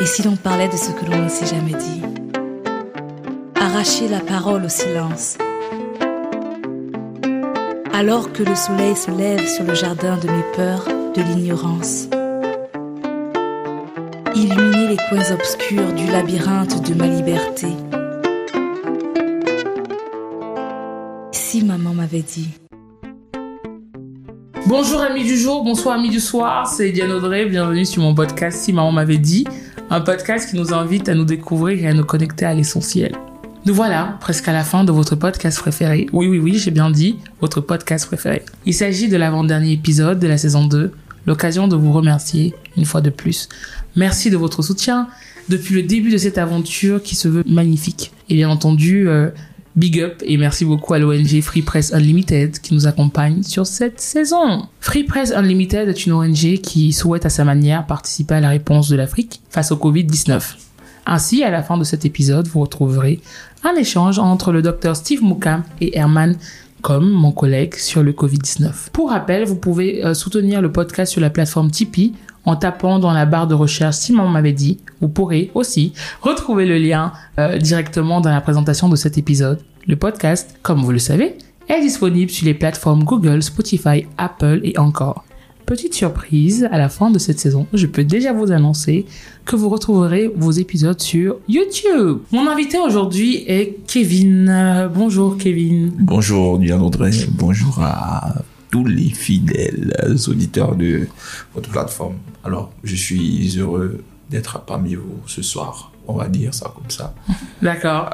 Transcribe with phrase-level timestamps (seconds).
[0.00, 2.00] Et si l'on parlait de ce que l'on ne s'est jamais dit?
[3.54, 5.36] Arracher la parole au silence.
[7.92, 12.08] Alors que le soleil se lève sur le jardin de mes peurs, de l'ignorance.
[14.34, 17.68] Illuminer les coins obscurs du labyrinthe de ma liberté.
[21.32, 22.48] Si maman m'avait dit.
[24.66, 28.60] Bonjour amis du jour, bonsoir amis du soir, c'est Diane Audrey, bienvenue sur mon podcast
[28.60, 29.44] Si maman m'avait dit,
[29.92, 33.16] un podcast qui nous invite à nous découvrir et à nous connecter à l'essentiel.
[33.66, 36.06] Nous voilà presque à la fin de votre podcast préféré.
[36.12, 38.42] Oui, oui, oui, j'ai bien dit, votre podcast préféré.
[38.66, 40.92] Il s'agit de l'avant-dernier épisode de la saison 2,
[41.26, 43.48] l'occasion de vous remercier une fois de plus.
[43.96, 45.08] Merci de votre soutien
[45.48, 48.12] depuis le début de cette aventure qui se veut magnifique.
[48.28, 49.30] Et bien entendu, euh,
[49.76, 54.00] Big up et merci beaucoup à l'ONG Free Press Unlimited qui nous accompagne sur cette
[54.00, 54.66] saison.
[54.80, 58.88] Free Press Unlimited est une ONG qui souhaite à sa manière participer à la réponse
[58.88, 60.56] de l'Afrique face au Covid-19.
[61.06, 63.20] Ainsi, à la fin de cet épisode, vous retrouverez
[63.64, 66.36] un échange entre le docteur Steve Mouka et Herman
[66.82, 68.90] comme mon collègue sur le Covid-19.
[68.92, 73.12] Pour rappel, vous pouvez euh, soutenir le podcast sur la plateforme Tipeee en tapant dans
[73.12, 74.78] la barre de recherche si maman m'avait dit.
[75.00, 79.60] Vous pourrez aussi retrouver le lien euh, directement dans la présentation de cet épisode.
[79.86, 81.36] Le podcast, comme vous le savez,
[81.68, 85.24] est disponible sur les plateformes Google, Spotify, Apple et encore.
[85.64, 89.06] Petite surprise, à la fin de cette saison, je peux déjà vous annoncer
[89.46, 92.18] que vous retrouverez vos épisodes sur YouTube.
[92.32, 94.48] Mon invité aujourd'hui est Kevin.
[94.50, 95.92] Euh, bonjour Kevin.
[95.98, 98.34] Bonjour Diane Audrey, bonjour à
[98.70, 99.94] tous les fidèles
[100.28, 101.08] auditeurs de
[101.54, 102.16] votre plateforme.
[102.44, 105.92] Alors, je suis heureux d'être parmi vous ce soir.
[106.06, 107.14] On va dire ça comme ça.
[107.62, 108.10] D'accord.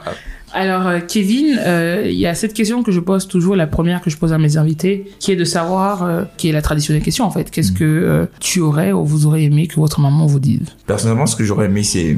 [0.57, 4.01] Alors, euh, Kevin, euh, il y a cette question que je pose toujours, la première
[4.01, 7.03] que je pose à mes invités, qui est de savoir, euh, qui est la traditionnelle
[7.03, 10.41] question en fait, qu'est-ce que tu aurais ou vous aurez aimé que votre maman vous
[10.41, 10.75] dise?
[10.87, 12.17] Personnellement, ce que j'aurais aimé, c'est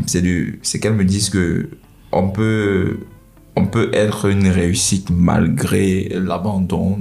[0.62, 1.69] c'est qu'elle me dise que
[2.12, 3.00] on peut
[3.56, 6.97] on peut être une réussite malgré l'abandon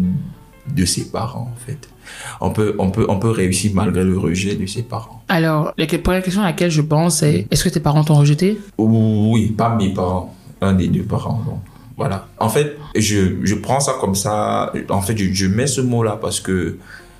[0.75, 1.87] de ses parents en fait.
[2.41, 5.23] On peut, on, peut, on peut réussir malgré le rejet de ses parents.
[5.27, 8.57] Alors, la première question à laquelle je pense, c'est est-ce que tes parents t'ont rejeté?
[8.77, 11.41] Oui, pas mes parents, un des deux parents.
[11.45, 11.59] Donc.
[11.97, 12.27] Voilà.
[12.39, 14.71] En fait, je, je prends ça comme ça.
[14.89, 16.77] En fait, je, je mets ce mot-là parce que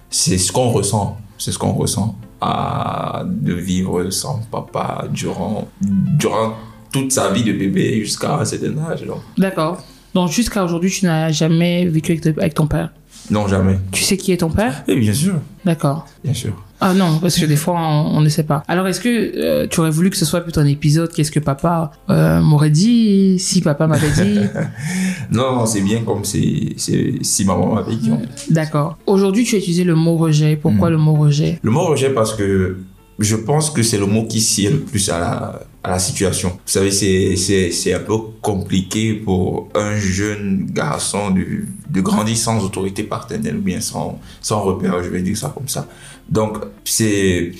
[0.10, 1.18] c'est ce qu'on ressent.
[1.40, 6.54] C'est ce qu'on ressent à de vivre sans papa durant, durant
[6.92, 9.04] toute sa vie de bébé jusqu'à un certain âge.
[9.38, 9.84] D'accord.
[10.14, 12.92] Donc, jusqu'à aujourd'hui, tu n'as jamais vécu avec, avec ton père?
[13.30, 13.80] Non, jamais.
[13.92, 14.84] Tu sais qui est ton père?
[14.88, 15.36] Oui, bien sûr.
[15.66, 16.06] D'accord.
[16.24, 16.54] Bien sûr.
[16.80, 18.64] Ah non, parce que des fois, on, ne sait pas.
[18.68, 21.40] Alors, est-ce que euh, tu aurais voulu que ce soit plutôt un épisode Qu'est-ce que
[21.40, 24.40] papa euh, m'aurait dit Si papa m'avait dit
[25.32, 28.12] Non, c'est bien comme c'est si maman m'avait dit.
[28.50, 28.98] D'accord.
[29.08, 30.56] Aujourd'hui, tu as utilisé le mot rejet.
[30.56, 30.94] Pourquoi hmm.
[30.94, 31.60] le mot rejet?
[31.64, 32.78] Le mot rejet parce que
[33.20, 35.60] je pense que c'est le mot qui sied le plus à la,
[35.92, 36.50] la situation.
[36.50, 43.04] Vous savez, c'est un peu compliqué pour un jeune garçon de, de grandir sans autorité
[43.04, 45.88] partenaire ou bien sans, sans repère, je vais dire ça comme ça.
[46.30, 47.52] Donc, c'est,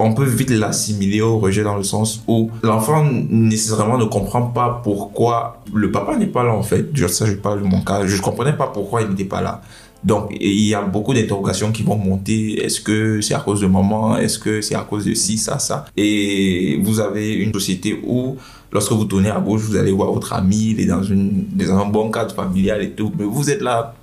[0.00, 4.80] on peut vite l'assimiler au rejet dans le sens où l'enfant nécessairement ne comprend pas
[4.82, 6.86] pourquoi le papa n'est pas là en fait.
[7.08, 8.04] Ça, je parle de mon cas.
[8.04, 9.62] Je ne comprenais pas pourquoi il n'était pas là.
[10.04, 12.64] Donc, il y a beaucoup d'interrogations qui vont monter.
[12.64, 14.16] Est-ce que c'est à cause de maman?
[14.16, 15.84] Est-ce que c'est à cause de ci, ça, ça?
[15.96, 18.36] Et vous avez une société où,
[18.72, 21.78] lorsque vous tournez à gauche, vous allez voir votre ami, il est dans, une, dans
[21.78, 23.12] un bon cadre familial et tout.
[23.16, 23.94] Mais vous êtes là.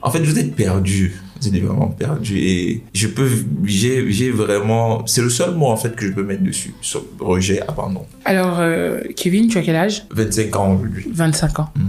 [0.00, 1.20] En fait, vous êtes perdu.
[1.40, 2.38] Vous êtes vraiment perdu.
[2.38, 3.28] Et je peux,
[3.64, 6.74] j'ai vraiment, c'est le seul mot en fait que je peux mettre dessus.
[6.80, 8.06] Sur rejet, abandon.
[8.24, 10.04] Alors, euh, Kevin, tu as quel âge?
[10.10, 11.06] 25 ans aujourd'hui.
[11.12, 11.70] 25 ans.
[11.76, 11.82] Mm.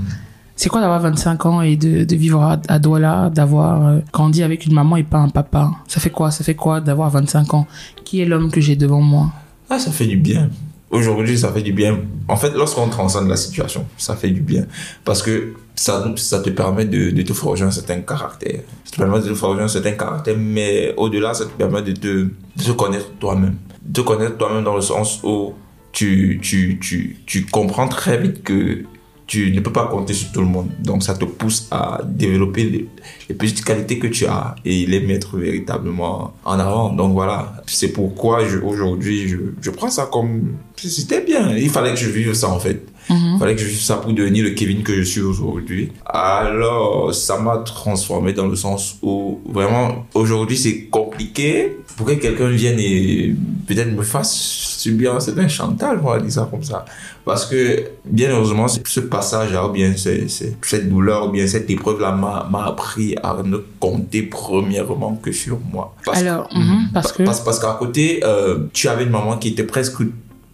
[0.62, 4.66] C'est quoi d'avoir 25 ans et de, de vivre à, Douala, d'avoir euh, grandi avec
[4.66, 5.72] une maman et pas un papa?
[5.88, 6.32] Ça fait quoi?
[6.32, 7.66] Ça fait quoi d'avoir 25 ans?
[8.04, 9.32] Qui est l'homme que j'ai devant moi?
[9.70, 10.50] Ah, ça fait du bien.
[10.92, 12.00] Aujourd'hui, ça fait du bien.
[12.28, 14.66] En fait, lorsqu'on transcende la situation, ça fait du bien.
[15.06, 18.60] Parce que ça, ça te permet de, de te forger un certain caractère.
[18.84, 21.94] Ça te permet de te forger un certain caractère, mais au-delà, ça te permet de
[21.94, 23.56] te, de te connaître toi-même.
[23.82, 25.54] De te connaître toi-même dans le sens où
[25.94, 28.84] tu, tu, tu, tu comprends très vite que
[29.30, 30.70] tu ne peux pas compter sur tout le monde.
[30.80, 35.38] Donc, ça te pousse à développer les, petites qualités que tu as et les mettre
[35.38, 36.92] véritablement en avant.
[36.92, 37.54] Donc, voilà.
[37.68, 40.56] C'est pourquoi aujourd'hui, je, je prends ça comme.
[40.76, 41.56] C'était bien.
[41.56, 42.84] Il fallait que je vive ça, en fait.
[43.12, 45.92] Il fallait que je vive ça pour devenir le Kevin que je suis aujourd'hui.
[46.08, 52.50] Alors, ça m'a transformé dans le sens où vraiment, aujourd'hui, c'est compliqué pour que quelqu'un
[52.50, 53.36] vienne et
[53.68, 56.86] peut-être me fasse subir un certain chantage, on va dire ça comme ça.
[57.26, 62.66] Parce que, bien heureusement, ce passage ou bien cette douleur, ou bien cette épreuve-là m'a
[62.66, 65.96] appris à ne compter premièrement que sur moi.
[66.14, 67.24] Alors, mhm, parce que...
[67.24, 70.02] Parce, parce qu'à côté, euh, tu avais une maman qui était presque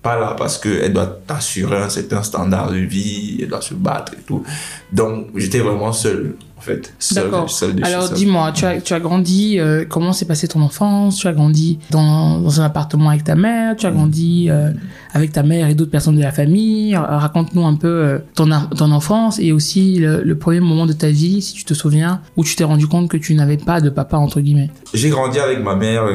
[0.01, 4.13] pas là parce qu'elle doit t'assurer un certain standard de vie, elle doit se battre
[4.13, 4.44] et tout.
[4.92, 6.94] Donc, j'étais vraiment seul, fait.
[7.13, 7.47] D'accord.
[7.83, 11.17] Alors dis-moi, tu as, tu as grandi, euh, comment s'est passée ton enfance?
[11.17, 13.75] Tu as grandi dans, dans un appartement avec ta mère?
[13.75, 14.71] Tu as grandi euh,
[15.13, 16.95] avec ta mère et d'autres personnes de la famille?
[16.95, 21.09] Raconte-nous un peu euh, ton, ton enfance et aussi le, le premier moment de ta
[21.09, 23.89] vie, si tu te souviens, où tu t'es rendu compte que tu n'avais pas de
[23.89, 24.71] papa, entre guillemets.
[24.94, 26.06] J'ai grandi avec ma mère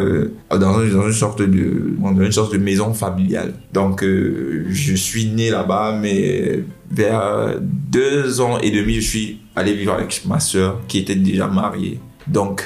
[0.50, 3.52] dans, dans une sorte de dans une sorte de maison familiale.
[3.72, 9.94] Donc je suis né là-bas, mais vers deux ans et demi, je suis allé vivre
[9.94, 12.00] avec ma sœur qui était déjà mariée.
[12.26, 12.62] Donc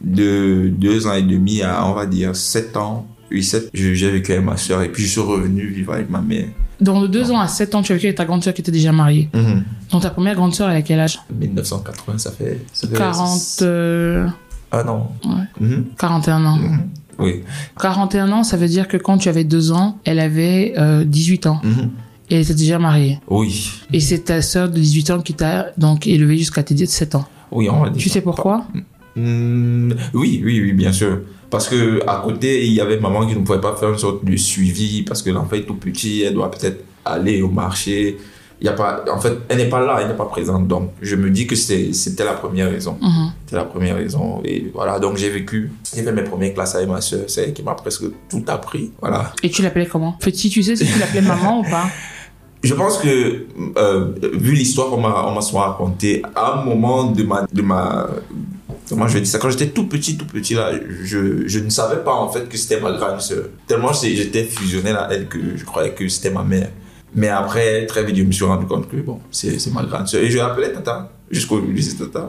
[0.00, 4.32] de deux ans et demi à on va dire sept ans, oui sept, j'ai vécu
[4.32, 6.46] avec ma sœur et puis je suis revenu vivre avec ma mère.
[6.80, 8.60] Dans de 2 ans à 7 ans, tu as vécu avec ta grande sœur qui
[8.60, 9.28] était déjà mariée.
[9.34, 9.64] Mhm.
[9.90, 11.18] Donc ta première grande sœur, elle a quel âge?
[11.36, 14.28] 1980, ça fait, ça fait 40, euh,
[14.70, 15.08] Ah non.
[15.24, 15.86] ouais, Mhm.
[15.98, 16.56] 41 ans.
[16.56, 16.80] Mhm.
[17.18, 17.42] Oui.
[17.80, 21.48] 41 ans, ça veut dire que quand tu avais 2 ans, elle avait euh, 18
[21.48, 21.60] ans.
[22.30, 23.18] Et elle était déjà mariée.
[23.28, 23.70] Oui.
[23.92, 27.26] Et c'est ta sœur de 18 ans qui t'a donc élevé jusqu'à tes 17 ans.
[27.50, 28.02] Oui, on va dire.
[28.02, 28.64] Tu sais pourquoi?
[29.16, 31.20] Hmm, oui, oui, oui, bien sûr.
[31.50, 34.24] Parce que à côté, il y avait maman qui ne pouvait pas faire une sorte
[34.24, 38.18] de suivi parce que l'enfant est tout petit, elle doit peut-être aller au marché.
[38.60, 40.66] Il y a pas, en fait, elle n'est pas là, elle n'est pas présente.
[40.66, 42.98] Donc, je me dis que c'était la première raison.
[43.00, 43.32] Mhm.
[43.44, 44.42] C'était la première raison.
[44.44, 47.22] Et voilà, donc j'ai vécu, j'ai fait mes premières classes avec ma soeur.
[47.28, 48.90] C'est elle qui m'a presque tout appris.
[49.00, 49.32] Voilà.
[49.42, 50.18] Et tu l'appelais comment?
[50.20, 51.88] Si tu sais si tu l'appelais maman ou pas?
[52.62, 53.46] Je pense que,
[53.76, 58.08] euh, vu l'histoire qu'on m'a souvent racontée, à un moment de ma, de ma,
[58.88, 60.72] comment je vais dire ça, quand j'étais tout petit, tout petit là,
[61.04, 63.44] je, je ne savais pas en fait que c'était ma grande sœur.
[63.66, 66.70] Tellement j'étais fusionnel à elle que je croyais que c'était ma mère.
[67.14, 70.08] Mais après, très vite, je me suis rendu compte que bon, c'est c'est ma grande
[70.08, 70.22] sœur.
[70.22, 71.10] Et je l'appelais Tata.
[71.30, 72.28] Jusqu'aujourd'hui, c'est Tata.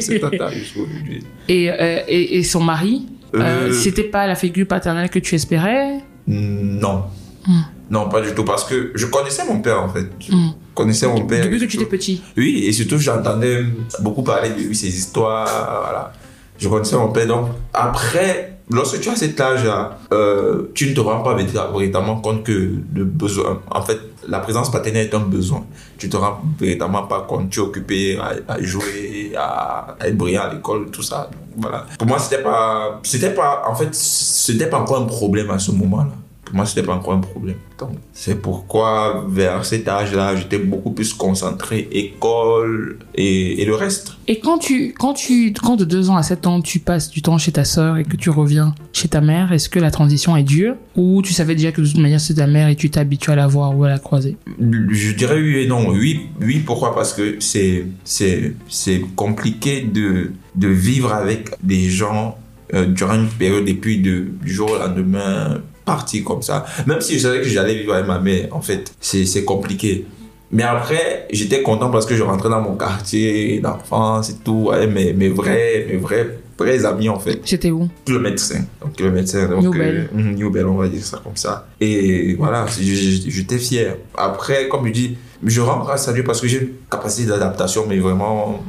[0.00, 1.22] c'est Tata jusqu'aujourd'hui.
[1.48, 6.00] et, euh, et, et son mari, euh, c'était pas la figure paternelle que tu espérais?
[6.26, 7.04] Non.
[7.46, 7.60] Hmm.
[7.90, 8.44] Non, pas du tout.
[8.44, 10.06] Parce que je connaissais mon père en fait.
[10.18, 10.52] Je Hmm.
[10.74, 11.44] connaissais mon père.
[11.44, 12.22] Depuis que tu étais petit.
[12.36, 13.64] Oui, et surtout, j'entendais
[14.00, 16.12] beaucoup parler de lui, ses histoires, voilà.
[16.58, 21.00] Je connaissais mon père, donc après, lorsque tu as cet âge-là, euh, tu ne te
[21.00, 22.52] rends pas véritablement compte que
[22.94, 23.98] le besoin, en fait,
[24.28, 25.64] la présence paternelle est un besoin.
[25.98, 30.16] Tu te rends véritablement pas compte, tu es occupé à, à jouer, à, à être
[30.16, 31.28] brillant à l'école, tout ça.
[31.32, 31.86] Donc, voilà.
[31.98, 35.72] Pour moi, c'était pas, c'était pas, en fait, c'était pas encore un problème à ce
[35.72, 36.12] moment-là.
[36.54, 37.56] Pour moi, c'était pas encore un problème.
[37.80, 44.12] Donc, c'est pourquoi, vers cet âge-là, j'étais beaucoup plus concentré école et, et le reste.
[44.28, 47.22] Et quand tu, quand tu, quand de 2 ans à 7 ans, tu passes du
[47.22, 50.36] temps chez ta sœur et que tu reviens chez ta mère, est-ce que la transition
[50.36, 52.88] est dure Ou tu savais déjà que de toute manière c'est ta mère et tu
[52.88, 54.36] t'habitues à la voir ou à la croiser?
[54.60, 55.88] Je dirais oui et non.
[55.88, 56.94] Oui, oui pourquoi?
[56.94, 62.38] Parce que c'est, c'est, c'est compliqué de, de vivre avec des gens
[62.74, 66.64] euh, durant une période et puis de, du jour au lendemain partir comme ça.
[66.86, 70.06] Même si je savais que j'allais vivre avec ma mère, en fait, c'est, compliqué.
[70.50, 74.90] Mais après, j'étais content parce que je rentrais dans mon quartier d'enfance et tout, avec
[74.90, 77.40] mes, mes vrais, mes vrais, vrais amis en fait.
[77.44, 77.88] C'était où?
[78.08, 78.64] Le médecin.
[78.80, 79.48] Donc, le médecin.
[79.48, 81.66] Donc, New euh, New Bell, on va dire ça comme ça.
[81.80, 83.96] Et voilà, j'étais fier.
[84.16, 87.84] Après, comme je dis, je rends grâce à Dieu parce que j'ai une capacité d'adaptation,
[87.88, 88.62] mais vraiment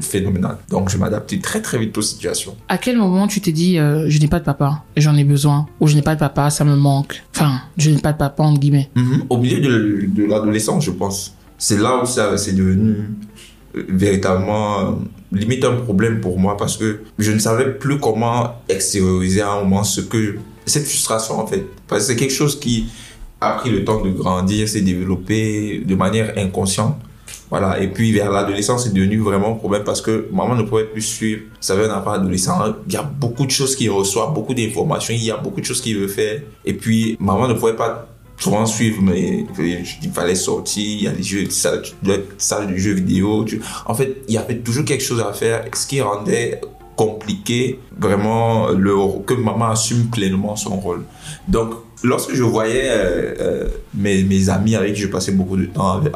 [0.00, 0.58] phénoménale.
[0.70, 2.56] Donc, je m'adapte très, très vite aux situations.
[2.68, 5.66] À quel moment tu t'es dit euh, je n'ai pas de papa, j'en ai besoin
[5.80, 8.42] Ou je n'ai pas de papa, ça me manque Enfin, je n'ai pas de papa
[8.42, 8.90] entre guillemets?
[8.94, 9.24] Mhm.
[9.28, 11.34] Au milieu de, de l'adolescence, je pense.
[11.58, 12.94] C'est là où ça c'est devenu
[13.76, 14.92] euh, véritablement euh,
[15.32, 19.62] limite un problème pour moi parce que je ne savais plus comment extérioriser à un
[19.62, 20.36] moment ce que
[20.66, 22.86] cette frustration en fait parce que c'est quelque chose qui
[23.40, 26.96] a pris le temps de grandir s'est développé de manière inconsciente
[27.50, 30.84] voilà et puis vers l'adolescence c'est devenu vraiment un problème parce que maman ne pouvait
[30.84, 34.28] plus suivre vous savez un enfant adolescent il y a beaucoup de choses qu'il reçoit
[34.28, 37.54] beaucoup d'informations il y a beaucoup de choses qu'il veut faire et puis maman ne
[37.54, 41.72] pouvait pas souvent suivre, mais il fallait sortir, il y a des jeux, ça,
[42.38, 43.44] salle de jeux vidéo.
[43.86, 46.60] En fait, il y avait toujours quelque chose à faire, ce qui rendait
[46.96, 48.94] compliqué vraiment le,
[49.26, 51.04] que maman assume pleinement son rôle.
[51.46, 55.92] Donc, lorsque je voyais euh, euh, mes, amis avec qui je passais beaucoup de temps
[55.92, 56.12] avec,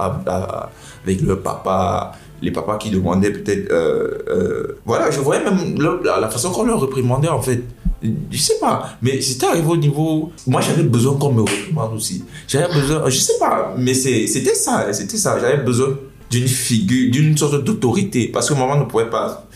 [1.04, 3.71] avec leur papa, les papas qui demandaient peut-être...
[3.71, 7.62] euh, euh, voilà, je voyais même la, façon qu'on leur réprimandait en fait.
[8.02, 10.33] Je sais pas, mais c'était arrivé au niveau...
[10.47, 12.25] Moi, j'avais besoin qu'on me réprimande aussi.
[12.49, 13.09] J'avais besoin...
[13.09, 15.38] Je sais pas, mais c'était ça, c'était ça.
[15.38, 15.88] J'avais besoin
[16.30, 18.28] d'une figure, d'une sorte d'autorité.
[18.28, 19.47] Parce que maman ne pouvait pas...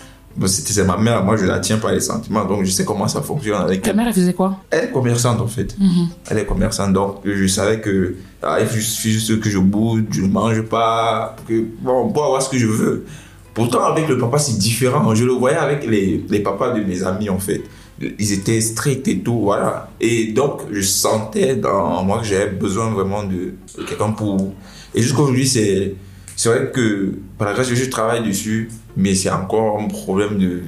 [0.47, 3.23] C'est ma mère, moi je la tiens par les sentiments, donc je sais comment ça
[3.23, 3.97] fonctionne avec Ta elle.
[3.97, 4.59] mère, elle faisait quoi?
[4.71, 5.76] Elle est commerçante en fait.
[5.79, 6.09] Mhm.
[6.29, 10.23] Elle est commerçante, donc je savais que ah, il suffit juste que je bouge, je
[10.23, 13.07] ne mange pas, que, bon, pour avoir ce que je veux.
[13.55, 15.14] Pourtant, avec le papa, c'est différent.
[15.14, 17.62] Je le voyais avec les, les papas de mes amis en fait.
[18.00, 19.91] ils étaient stricts et tout, voilà.
[20.00, 23.55] Et donc, je sentais dans moi que j'avais besoin vraiment de,
[23.87, 24.53] quelqu'un pour.
[24.95, 25.95] Et jusqu'à aujourd'hui, c'est,
[26.37, 29.88] c'est vrai que, par la grâce de Dieu, je travaille dessus, mais c'est encore un
[29.88, 30.62] problème de.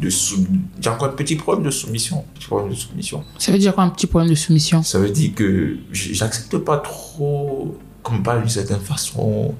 [0.00, 0.46] de sou-
[0.80, 2.24] J'ai encore un petit problème de soumission.
[2.34, 3.22] Petit problème de soumission.
[3.38, 4.82] Ça veut dire quoi un petit problème de soumission?
[4.82, 9.54] Ça veut dire que j'accepte pas trop qu'on me parle d'une certaine façon.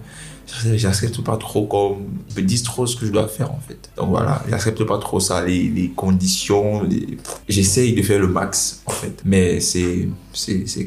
[0.74, 1.98] J'accepte pas trop qu'on
[2.36, 3.88] me dise trop ce que je dois faire en fait.
[3.96, 6.82] Donc voilà, j'accepte pas trop ça, les, les conditions.
[6.82, 7.16] les-
[7.48, 9.22] J'essaye de faire le max en fait.
[9.24, 10.08] Mais c'est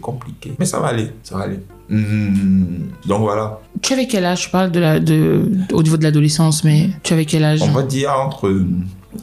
[0.01, 0.53] compliqué.
[0.59, 1.59] Mais ça va aller, ça va aller.
[1.89, 4.45] Hmm, donc voilà, Tu avais quel âge?
[4.45, 7.61] Je parle de la, de, au niveau de l'adolescence, mais tu avais quel âge?
[7.61, 8.65] On va dire entre,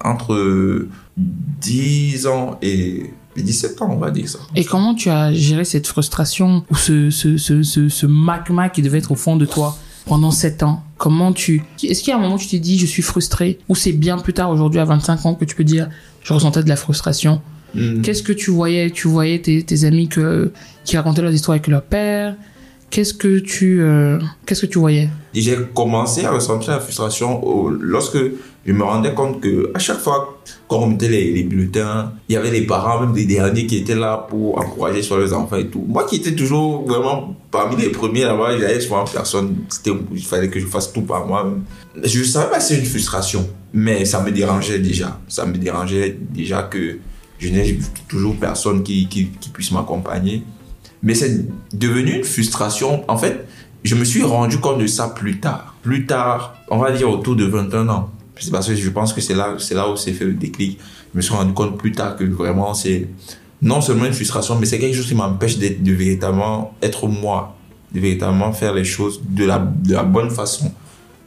[0.04, 4.38] entre 10 ans et 17 ans, on va dire ça.
[4.54, 8.82] Et comment tu as géré cette frustration ou ce, ce, ce, ce, ce magma qui
[8.82, 9.76] devait être au fond de toi
[10.06, 10.82] pendant 7 ans?
[10.98, 11.64] Comment tu...
[11.82, 13.92] Est-ce qu'il y a un moment où tu t'es dit je suis frustré Ou c'est
[13.92, 15.88] bien plus tard aujourd'hui à 25 ans que tu peux dire
[16.22, 17.40] je ressentais de la frustration?
[17.74, 18.02] Hmm.
[18.02, 18.90] Qu'est-ce que tu voyais?
[18.90, 20.52] Tu voyais tes, tes amis que,
[20.84, 22.36] qui racontaient leurs histoires avec leur père
[22.92, 25.08] Qu'est-ce que tu, euh, qu'est-ce que tu voyais?
[25.32, 27.40] J'ai commencé à ressentir la frustration
[27.80, 28.18] lorsque
[28.66, 32.50] je me rendais compte que à chaque fois qu'on remettait les, bulletins, il y avait
[32.50, 35.82] les parents, même des derniers, qui étaient là pour encourager sur les enfants et tout.
[35.88, 39.56] Moi qui étais toujours vraiment parmi les premiers là-bas, j'avais souvent personne.
[40.14, 41.50] Il fallait que je fasse tout par moi.
[42.04, 45.18] Je savais pas c'est une frustration, mais ça me dérangeait déjà.
[45.28, 46.98] Ça me dérangeait déjà que
[47.38, 50.42] je n'ai toujours personne qui, qui puisse m'accompagner.
[51.02, 53.04] Mais c'est devenu une frustration.
[53.08, 53.46] En fait,
[53.84, 55.74] je me suis rendu compte de ça plus tard.
[55.82, 58.10] Plus tard, on va dire autour de 21 ans.
[58.38, 60.78] C'est parce que je pense que c'est là, c'est là où s'est fait le déclic.
[61.12, 63.08] Je me suis rendu compte plus tard que vraiment c'est
[63.60, 67.56] non seulement une frustration, mais c'est quelque chose qui m'empêche d'être, de véritablement être moi,
[67.94, 70.72] de véritablement faire les choses de la, de la bonne façon.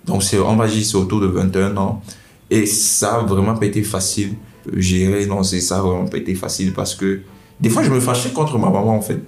[0.05, 2.01] Donc c'est, on va dire, c'est autour de 21 ans.
[2.49, 4.33] Et ça a vraiment pas été facile.
[4.75, 7.21] Gérer, non, c'est ça a vraiment pas été facile parce que
[7.59, 9.21] des fois je me fâchais contre ma maman en fait.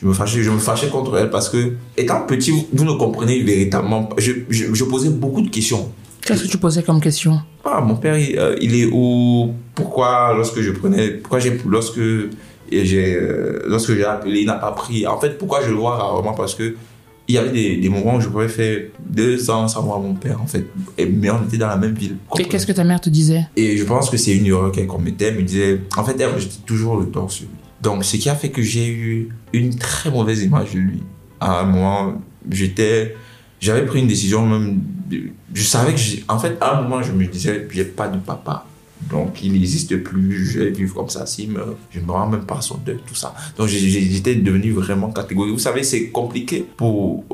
[0.00, 3.42] Je me fâchais, je me fâchais contre elle parce que, étant petit, vous, ne comprenez
[3.42, 4.16] véritablement pas.
[4.18, 5.90] Je, je, je posais beaucoup de questions.
[6.22, 7.40] Qu'est-ce que tu posais comme question?
[7.64, 9.54] Ah, mon père, il, euh, il est où?
[9.74, 12.00] Pourquoi, lorsque je prenais, pourquoi j'ai, lorsque
[12.70, 15.06] j'ai, euh, lorsque j'ai appelé, il n'a pas pris.
[15.06, 16.34] En fait, pourquoi je le vois rarement?
[16.34, 16.74] Parce que
[17.28, 20.14] il y avait des, des moments où je pouvais faire deux ans sans voir mon
[20.14, 20.66] père, en fait.
[20.96, 22.16] Et, mais on était dans la même ville.
[22.38, 23.46] Et qu'est-ce que ta mère te disait?
[23.56, 25.26] Et je pense que c'est une erreur qu'elle commettait.
[25.26, 27.54] Elle me disait, en fait, elle rejetait toujours le tort sur lui.
[27.80, 31.02] Donc, ce qui a fait que j'ai eu une très mauvaise image de lui.
[31.40, 33.14] À un moment, j'étais,
[33.60, 34.80] j'avais pris une décision même,
[35.52, 38.66] je savais que en fait, à un moment, je me disais, j'ai pas de papa.
[39.10, 41.26] Donc, il n'existe plus, je vais vivre comme ça.
[41.26, 43.34] S'il meurt, je ne me rends même pas son deuil, tout ça.
[43.58, 45.52] Donc, j'étais devenu vraiment catégorique.
[45.52, 47.24] Vous savez, c'est compliqué pour,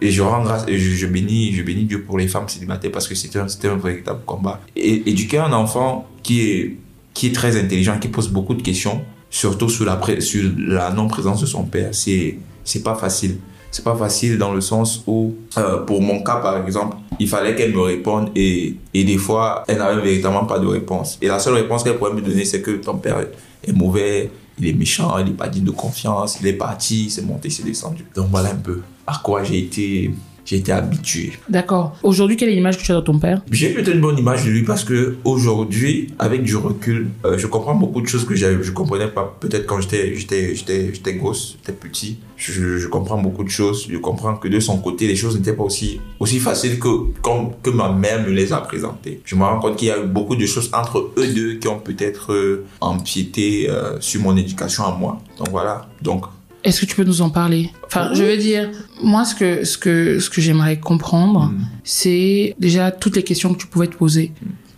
[0.00, 3.08] et je rends grâce, et je, bénis, je bénis Dieu pour les femmes célibataires parce
[3.08, 4.60] que c'était un, un véritable combat.
[4.74, 6.76] Et éduquer un enfant qui est,
[7.14, 9.02] qui est très intelligent, qui pose beaucoup de questions,
[9.36, 12.38] surtout sur la, non-présence de son père, c'est,
[12.82, 13.36] pas facile.
[13.70, 17.54] C'est pas facile dans le sens où, euh, pour mon cas par exemple, il fallait
[17.54, 21.18] qu'elle me réponde et, et des fois, elle n'avait véritablement pas de réponse.
[21.20, 23.18] Et la seule réponse qu'elle pouvait me donner, c'est que ton père
[23.62, 27.22] est mauvais, il est méchant, il n'est pas digne de confiance, il est parti, c'est
[27.22, 28.06] monté, c'est descendu.
[28.14, 30.12] Donc voilà un peu à quoi j'ai été,
[30.46, 31.32] j'ai été habitué.
[31.48, 31.96] D'accord.
[32.02, 33.42] Aujourd'hui, quelle est l'image que tu as de ton père?
[33.50, 37.46] J'ai plutôt une bonne image de lui parce que aujourd'hui, avec du recul, euh, je
[37.46, 39.36] comprends beaucoup de choses que je comprenais pas.
[39.40, 42.18] Peut-être quand j'étais, j'étais, j'étais, j'étais gosse, j'étais petit.
[42.36, 43.86] Je, je comprends beaucoup de choses.
[43.90, 46.88] Je comprends que de son côté, les choses n'étaient pas aussi, aussi faciles que,
[47.20, 49.20] comme, que ma mère me les a présentées.
[49.24, 51.68] Je me rends compte qu'il y a eu beaucoup de choses entre eux deux qui
[51.68, 55.18] ont peut-être euh, empiété euh, sur mon éducation à moi.
[55.38, 55.88] Donc voilà.
[56.02, 56.26] Donc,
[56.66, 57.70] Est-ce que tu peux nous en parler?
[57.86, 58.68] Enfin, je veux dire,
[59.02, 61.58] moi, ce que, ce que, ce que j'aimerais comprendre, Mm.
[61.84, 64.32] c'est déjà toutes les questions que tu pouvais te poser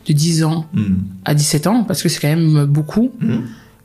[0.06, 3.10] de 10 ans hmm, à 17 ans, parce que c'est quand même beaucoup.
[3.20, 3.40] hmm,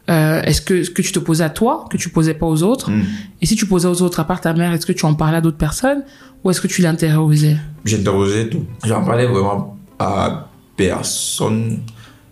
[0.09, 2.61] Euh, est-ce que ce que tu te posais à toi, que tu posais pas aux
[2.61, 2.91] autres.
[3.41, 5.37] Et si tu posais aux autres, à part ta mère, est-ce que tu en parlais
[5.37, 6.03] à d'autres personnes
[6.43, 7.55] Ou est-ce que tu l'intériorisais
[7.85, 8.65] J'interrogeais tout.
[8.85, 11.79] J'en parlais vraiment à personne.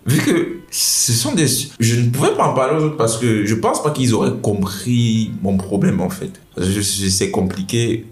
[0.06, 1.46] Vu que ce sont des...
[1.80, 4.34] Je ne pouvais pas en parler aux autres parce que je pense pas qu'ils auraient
[4.40, 6.32] compris mon problème en fait.
[6.82, 8.06] C'est compliqué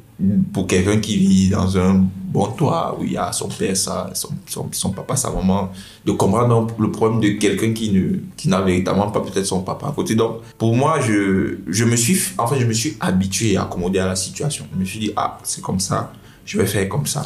[0.53, 4.11] pour quelqu'un qui vit dans un bon toit où il y a son père, sa,
[4.15, 5.73] son, son, son papa, sa maman,
[6.05, 9.89] de comprendre le problème de quelqu'un qui ne qui n'a véritablement pas peut-être son papa
[9.89, 10.15] à côté.
[10.15, 13.99] Donc pour moi, je, je me suis en fait je me suis habitué et accommodé
[13.99, 14.67] à la situation.
[14.75, 16.13] Je me suis dit ah c'est comme ça,
[16.45, 17.23] je vais faire comme ça.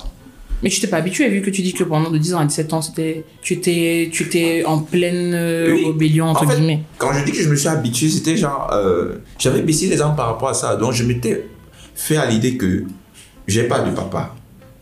[0.63, 2.45] Mais tu t'es pas habitué, vu que tu dis que pendant de 10 ans à
[2.47, 5.85] 17 ans, c'était, tu étais, tu étais en pleine euh, Oui.
[5.87, 6.83] rébellion, entre En fait, guillemets.
[6.97, 8.71] Quand je dis que je me suis habitué, c'était genre.
[8.73, 10.77] euh, J'avais baissé les armes par rapport à ça.
[10.77, 11.47] Donc, je m'étais
[11.95, 12.85] fait à l'idée que
[13.47, 14.35] j'ai pas de papa.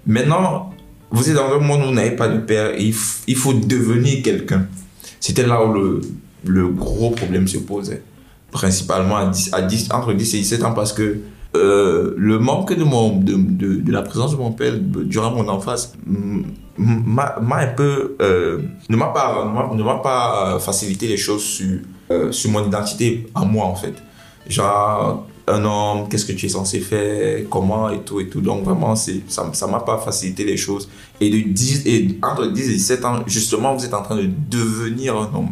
[0.07, 0.73] Maintenant,
[1.11, 2.95] vous êtes dans un monde où vous n'avez pas de père il,
[3.27, 4.67] il faut devenir quelqu'un.
[5.21, 6.01] C'était là où le,
[6.47, 8.03] le gros problème se posait.
[8.51, 11.19] Principalement à 10, à 10, entre 10 et 17 ans parce que
[11.55, 15.93] euh, le manque de, la présence de mon père durant mon enfance
[16.79, 21.79] m'a un peu euh, ne m'a pas pas facilité les choses sur
[22.11, 23.95] euh, sur mon identité à moi en fait.
[24.49, 28.41] Genre un homme qu'est-ce que tu es censé faire comment et tout et tout.
[28.41, 29.13] Donc vraiment ça
[29.53, 30.89] ça m'a pas facilité les choses.
[31.21, 34.31] Et de 10 et entre 10 et 17 ans justement vous êtes en train de
[34.49, 35.51] devenir un homme.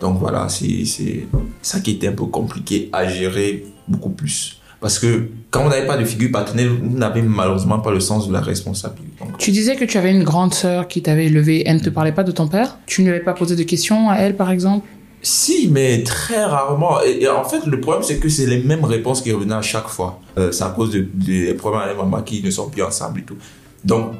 [0.00, 1.28] Donc voilà c'est
[1.62, 4.55] ça qui était un peu compliqué à gérer beaucoup plus
[4.86, 8.28] parce que quand on n'avait pas de figure paternelle, vous n'avez malheureusement pas le sens
[8.28, 9.24] de la responsabilité.
[9.36, 11.64] tu disais que tu avais une grande sœur qui t'avait élevé.
[11.66, 12.78] Elle ne te parlait pas de ton père?
[12.86, 14.86] Tu ne lui avais pas posé de questions à elle, par exemple?
[15.22, 17.00] Si, mais très rarement.
[17.02, 19.88] Et, en fait, le problème, c'est que c'est les mêmes réponses qui revenaient à chaque
[19.88, 20.20] fois.
[20.38, 23.38] Euh, c'est à cause des problèmes avec maman qui ne sont plus ensemble et tout.
[23.84, 24.12] Donc,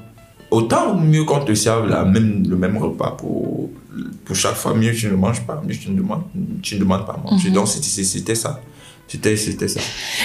[0.51, 3.71] autant mieux qu'on te serve la même, le même repas pour,
[4.25, 6.25] pour chaque fois, mieux tu ne manges pas, mieux tu ne demandes,
[6.61, 7.51] tu ne demandes pas à manger.
[7.51, 7.55] Mhm.
[7.55, 8.61] Donc, c'était ça.
[9.09, 9.81] C'était, c'était ça.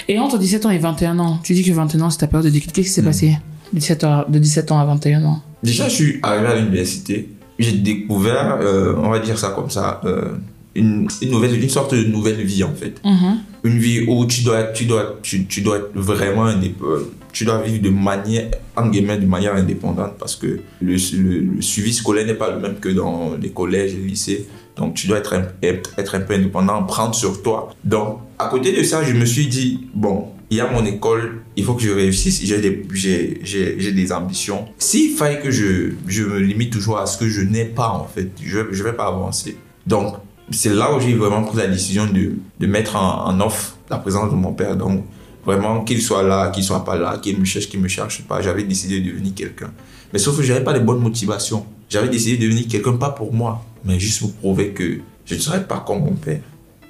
[0.08, 2.46] Et entre 17 ans et 21 ans, tu dis que 21 ans, c'est ta période
[2.46, 2.74] de déclic.
[2.74, 3.06] Qu'est-ce qui s'est hmm.
[3.06, 3.38] passé
[3.74, 5.42] 17 ans, de 17 ans à 21 ans?
[5.64, 7.30] Déjà, je suis arrivé à l'université.
[7.60, 10.32] J'ai découvert, euh, on va dire ça comme ça, euh,
[10.74, 13.00] une, une, nouvelle, une sorte de nouvelle vie en fait.
[13.04, 13.36] Mm-hmm.
[13.66, 17.62] Une vie où tu dois, tu dois, tu, tu dois être vraiment euh, tu dois
[17.62, 22.26] vivre de manière, en guillemets, de manière indépendante parce que le, le, le suivi scolaire
[22.26, 24.48] n'est pas le même que dans les collèges et les lycées.
[24.82, 27.70] Donc, tu dois être un, être un peu indépendant, prendre sur toi.
[27.84, 31.44] Donc, à côté de ça, je me suis dit, bon, il y a mon école,
[31.56, 34.66] il faut que je réussisse, j'ai des, j'ai, des ambitions.
[34.80, 38.06] S'il fallait que je, je me limite toujours à ce que je n'ai pas, en
[38.06, 39.56] fait, je ne vais pas avancer.
[39.86, 40.16] Donc,
[40.50, 44.32] c'est là où j'ai vraiment pris la décision de, de mettre en, offre la présence
[44.32, 44.76] de mon père.
[44.76, 45.06] Donc,
[45.46, 48.42] vraiment, qu'il soit là, qu'il soit pas là, qu'il me cherche, qu'il me cherche pas,
[48.42, 49.72] j'avais décidé de devenir quelqu'un.
[50.12, 51.68] Mais sauf que j'avais pas les bonnes motivations.
[51.88, 55.40] J'avais décidé de devenir quelqu'un, pas pour moi, mais juste pour prouver que je ne
[55.40, 56.42] serais pas comme mon père.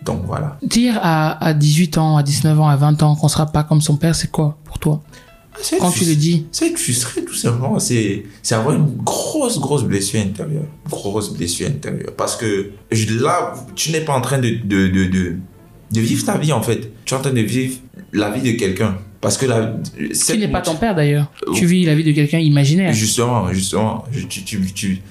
[0.04, 0.58] Donc voilà.
[0.64, 3.82] Dire à, à 18 ans, à 19 ans, à 20 ans qu'on sera pas comme
[3.82, 5.02] son père, c'est quoi pour toi
[5.80, 7.78] Quand tu le dis C'est être frustré tout simplement.
[7.80, 10.66] C'est avoir une grosse, grosse blessure intérieure.
[10.90, 12.14] Grosse blessure intérieure.
[12.18, 12.72] Parce que
[13.22, 15.36] là, tu n'es pas en train de, de, de, de,
[15.92, 16.92] de vivre ta vie en fait.
[17.06, 17.78] Tu es en train de vivre
[18.12, 18.98] la vie de quelqu'un.
[19.22, 19.76] Parce que la.
[20.12, 21.32] Qui n'est pas ton père d'ailleurs.
[21.54, 22.92] Tu vis la vie de quelqu'un imaginaire.
[22.92, 24.04] Justement, justement.
[24.12, 25.02] tu, tu, tu,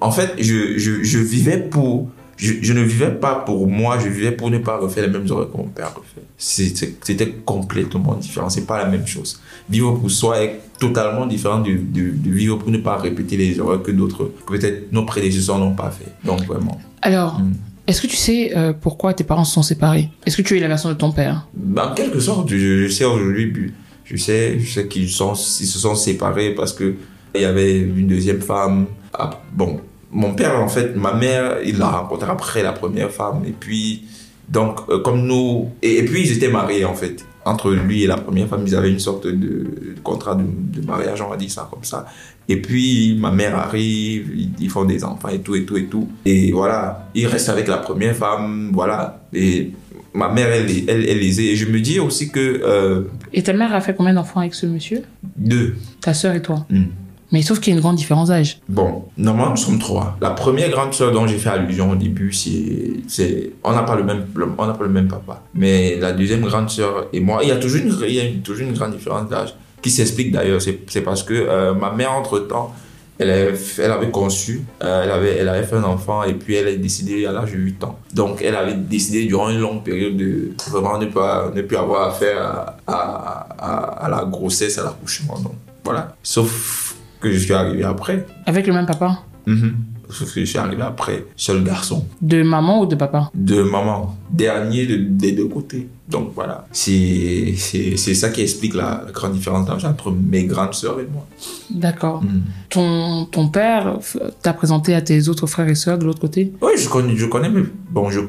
[0.00, 2.10] en fait, je, je, je vivais pour.
[2.36, 5.26] Je, je, ne vivais pas pour moi, je vivais pour ne pas refaire les mêmes
[5.26, 6.22] erreurs que mon père refait.
[6.36, 9.40] C'était complètement différent, c'est pas la même chose.
[9.68, 13.58] Vivre pour soi est totalement différent de, de, de vivre pour ne pas répéter les
[13.58, 16.12] erreurs que d'autres, peut-être nos prédécesseurs n'ont pas fait.
[16.24, 16.78] Donc vraiment.
[17.02, 17.54] Alors, hmm.
[17.88, 20.10] Est-ce que tu sais euh, pourquoi tes parents se sont séparés?
[20.26, 21.48] Est-ce que tu es la version de ton père?
[21.54, 23.72] Bah, En quelque sorte, je, je sais aujourd'hui,
[24.04, 26.96] je sais, je sais qu'ils sont, ils se sont séparés parce que
[27.34, 28.86] il y avait une deuxième femme.
[29.14, 33.42] Ah, bon, mon père, en fait, ma mère, il l'a rencontré après la première femme.
[33.46, 34.04] Et puis,
[34.48, 35.70] donc, euh, comme nous.
[35.82, 37.24] Et, puis, ils étaient mariés, en fait.
[37.44, 39.66] Entre lui et la première femme, ils avaient une sorte de,
[40.02, 42.06] contrat de, mariage, on va dire ça comme ça.
[42.48, 46.08] Et puis, ma mère arrive, ils, font des enfants et tout, et tout, et tout.
[46.24, 49.22] Et voilà, il reste avec la première femme, voilà.
[49.34, 49.70] Et
[50.14, 52.60] ma mère, elle, elle, elle les Et je me dis aussi que.
[52.64, 55.02] Euh, et ta mère a fait combien d'enfants avec ce monsieur?
[55.36, 55.76] Deux.
[56.00, 56.66] Ta soeur et toi?
[56.70, 56.84] Hmm.
[57.30, 58.60] Mais sauf qu'il y a une grande différence d'âge.
[58.68, 60.16] Bon, normalement, nous sommes trois.
[60.20, 63.50] La première grande sœur dont j'ai fait allusion au début, c'est.
[63.64, 65.42] On n'a pas, le même, on n'a pas le même papa.
[65.54, 68.24] Mais la deuxième grande sœur et moi, il y a toujours une, il y a
[68.42, 70.60] toujours une grande différence d'âge, qui s'explique d'ailleurs.
[70.62, 72.74] C'est parce que euh, ma mère, entre-temps,
[73.18, 76.54] elle avait, elle avait conçu, euh, elle, avait, elle avait fait un enfant et puis
[76.54, 77.98] elle a décidé à l'âge de 8 ans.
[78.14, 82.08] Donc elle avait décidé durant une longue période de vraiment ne, pas, ne plus avoir
[82.10, 85.36] affaire à, à, à la grossesse, à l'accouchement.
[85.40, 86.14] Donc voilà.
[86.22, 88.26] Sauf que je suis arrivé après.
[88.46, 89.70] Avec le même papa mm
[90.10, 92.06] Sauf que je suis arrivé après, seul garçon.
[92.22, 94.16] De maman ou de papa De maman.
[94.30, 95.86] Dernier des deux côtés.
[96.08, 96.66] Donc voilà.
[96.72, 101.26] C'est ça qui explique la, grande différence d'âge entre mes grandes sœurs et moi.
[101.70, 102.22] D'accord.
[102.22, 102.42] Mhm.
[102.70, 103.98] Ton, ton père
[104.40, 106.54] t'a présenté à tes autres frères et sœurs de l'autre côté?
[106.62, 108.20] Oui, je connais, je connais, mais bon, je,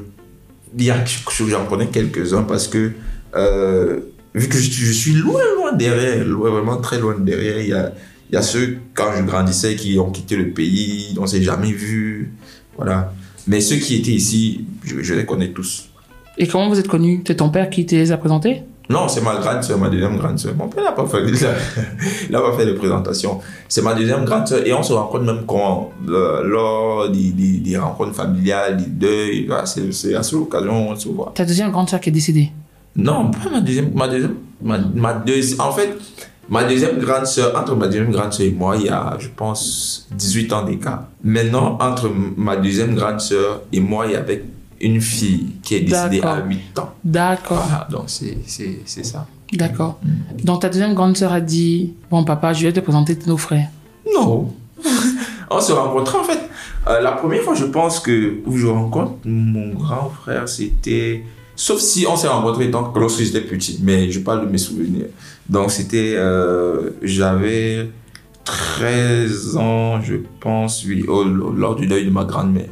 [0.76, 2.92] j'en connais quelques-uns parce que
[3.34, 4.00] euh,
[4.34, 7.72] vu que je, je, suis loin, loin derrière, loin, vraiment très loin derrière, il y
[7.72, 7.92] a
[8.30, 11.42] il y a ceux, quand je grandissais, qui ont quitté le pays, on ne s'est
[11.42, 12.32] jamais vu.
[12.76, 13.12] Voilà.
[13.48, 15.88] Mais ceux qui étaient ici, je, les connais tous.
[16.38, 17.24] Et comment vous êtes connus?
[17.26, 18.62] C'est ton père qui te les a présentés?
[18.88, 20.54] Non, c'est ma grande soeur, ma deuxième grande soeur.
[20.56, 21.22] Mon père n'a pas fait,
[22.32, 23.40] pas fait de présentation.
[23.68, 27.78] C'est ma deuxième grande soeur et on se rencontre même quand, euh, lors des, des,
[27.78, 29.48] rencontres familiales, des deuils.
[29.64, 31.32] c'est à cette occasion on se voit.
[31.34, 32.50] Ta deuxième grande soeur qui est décédée?
[32.96, 33.92] Non, pas ma deuxième.
[33.94, 35.96] Ma deuxième, ma, ma deuxième en fait,
[36.50, 39.28] Ma deuxième grande sœur, entre ma deuxième grande sœur et moi, il y a, je
[39.34, 41.04] pense, 18 ans d'écart.
[41.22, 44.44] Maintenant, entre ma deuxième grande sœur et moi, il y avait
[44.80, 46.46] une fille qui est décédée à D'accord.
[46.48, 46.90] 8 ans.
[47.04, 49.26] D'accord, Voilà, donc c'est ça.
[49.52, 50.00] d'accord.
[50.42, 53.68] Donc ta deuxième grande sœur a dit Bon, papa, je vais te présenter nos frères.
[54.12, 54.52] Non.
[55.50, 56.40] on se rencontrait en fait.
[56.88, 61.24] euh, la première fois, je pense que où je rencontre mon grand frère, c'était.
[61.54, 65.06] Sauf si on s'est rencontrés lorsque j'étais petit, mais je parle de mes souvenirs.
[65.50, 66.14] Donc c'était.
[66.16, 67.90] euh, J'avais
[68.44, 72.68] 13 ans, je pense, oui, au- lors du deuil de ma grand-mère.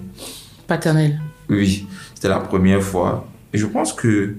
[0.66, 1.20] Paternel.
[1.50, 3.26] Oui, c'était la première fois.
[3.52, 4.34] Et je pense que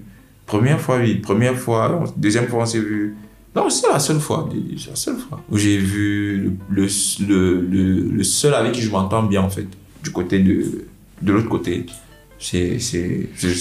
[0.45, 3.15] première fois, oui, première fois, deuxième fois, on s'est vu.
[3.55, 4.47] Non, c'est la seule fois,
[4.77, 6.87] c'est la seule fois où j'ai vu le, le,
[7.27, 9.67] le, le- le seul avec qui je m'entends bien, en fait,
[10.03, 10.85] du côté de,
[11.21, 11.85] de l'autre côté.
[12.37, 12.77] C'est,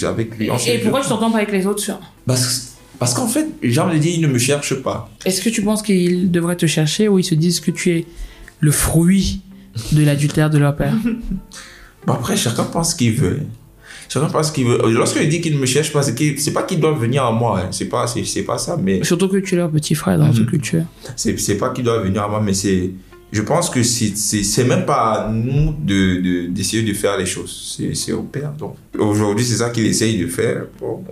[0.04, 0.48] avec lui.
[0.66, 1.82] Et pourquoi tu t'entends pas avec les autres
[2.26, 5.10] Parce, parce qu'en fait, Jean me dit, il ne me cherche pas.
[5.24, 8.06] Est-ce que tu penses qu'ils devraient te chercher ou ils se disent que tu es
[8.60, 9.40] le fruit
[9.92, 10.94] de l'adultère de leur père?
[12.06, 13.40] Bon, après, chacun pense ce qu'il veut.
[14.08, 14.78] Chacun pense ce qu'il veut.
[14.90, 17.32] Lorsque je dis qu'il ne me cherche pas, c'est, c'est pas qu'il doit venir à
[17.32, 17.60] moi.
[17.60, 17.68] hein.
[17.70, 18.06] C'est pas,
[18.46, 19.04] pas ça, mais.
[19.04, 20.46] Surtout que tu es leur petit frère dans notre Mhm.
[20.46, 20.84] culture.
[21.16, 22.90] c'est c'est pas qu'il doit venir à moi mais c'est
[23.30, 27.78] je pense que c'est même pas à nous de de- d'essayer de faire les choses.
[27.94, 28.52] C'est au père.
[28.58, 30.64] Donc aujourd'hui c'est ça qu'il essaye de faire.
[30.80, 31.04] Bon,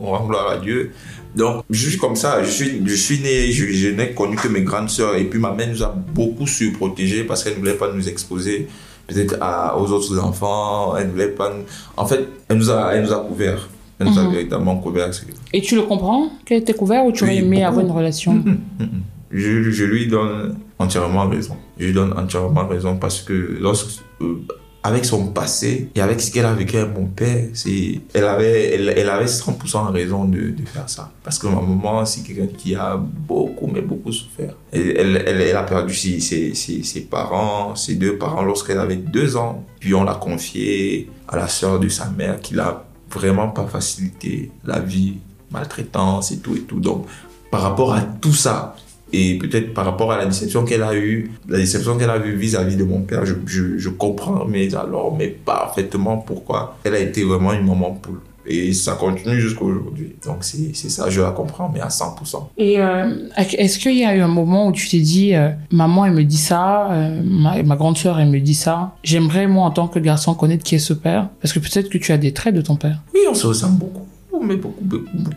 [0.00, 0.90] on, rend gloire à Dieu.
[1.34, 4.48] Donc je suis comme ça je suis je suis né je, je n'ai connu que
[4.48, 5.16] mes grandes sœurs.
[5.16, 8.68] Et puis ma mère nous a beaucoup surprotégés parce qu'elle ne voulait pas nous exposer
[9.06, 9.36] peut-être
[9.78, 10.96] aux autres enfants.
[10.96, 11.64] Elle ne voulait pas nous-
[11.96, 14.32] en fait elle nous a elle nous a couvert elle nous a Mhm.
[14.32, 15.08] véritablement couvert
[15.54, 17.68] Et tu le comprends qu'elle était couvert ou tu aurais Oui, aimé beaucoup.
[17.68, 18.34] avoir une relation?
[18.34, 18.88] Mhm, mhm.
[19.30, 21.56] Je, je lui donne entièrement raison.
[21.78, 24.42] Je lui donne entièrement raison parce que lorsque, euh,
[24.86, 28.74] avec son passé et avec ce qu'elle a vécu avec mon père, c'est, elle avait,
[28.74, 31.10] elle, elle avait 100% raison de, de faire ça.
[31.24, 34.54] Parce que ma maman, c'est quelqu'un qui a beaucoup, mais beaucoup souffert.
[34.72, 38.96] Elle, elle, elle, a perdu ses, ses, ses, ses parents, ses deux parents lorsqu'elle avait
[38.96, 39.64] deux ans.
[39.80, 44.52] Puis on l'a confié à la sœur de sa mère qui l'a vraiment pas facilité
[44.64, 45.14] la vie,
[45.50, 46.78] maltraitance et tout et tout.
[46.78, 47.06] Donc,
[47.50, 48.76] par rapport à tout ça,
[49.12, 52.34] et peut-être par rapport à la déception qu'elle a eue, la déception qu'elle a eue
[52.34, 57.00] vis-à-vis de mon père, je, je, je comprends, mais alors, mais parfaitement pourquoi elle a
[57.00, 58.20] été vraiment une maman poule.
[58.48, 60.14] Et ça continue jusqu'à aujourd'hui.
[60.24, 62.48] Donc c'est c'est ça, je la comprends, mais à 100%.
[62.58, 66.04] Et euh, est-ce qu'il y a eu un moment où tu t'es dit, euh, maman,
[66.04, 68.94] elle me dit ça, euh, ma, ma grande sœur, elle me dit ça.
[69.02, 71.28] J'aimerais, moi, en tant que garçon, connaître qui est ce père.
[71.42, 73.02] Parce que peut-être que tu as des traits de ton père.
[73.12, 74.06] Oui, on se ressemble beaucoup,
[74.40, 75.36] mais beaucoup, beaucoup, beaucoup.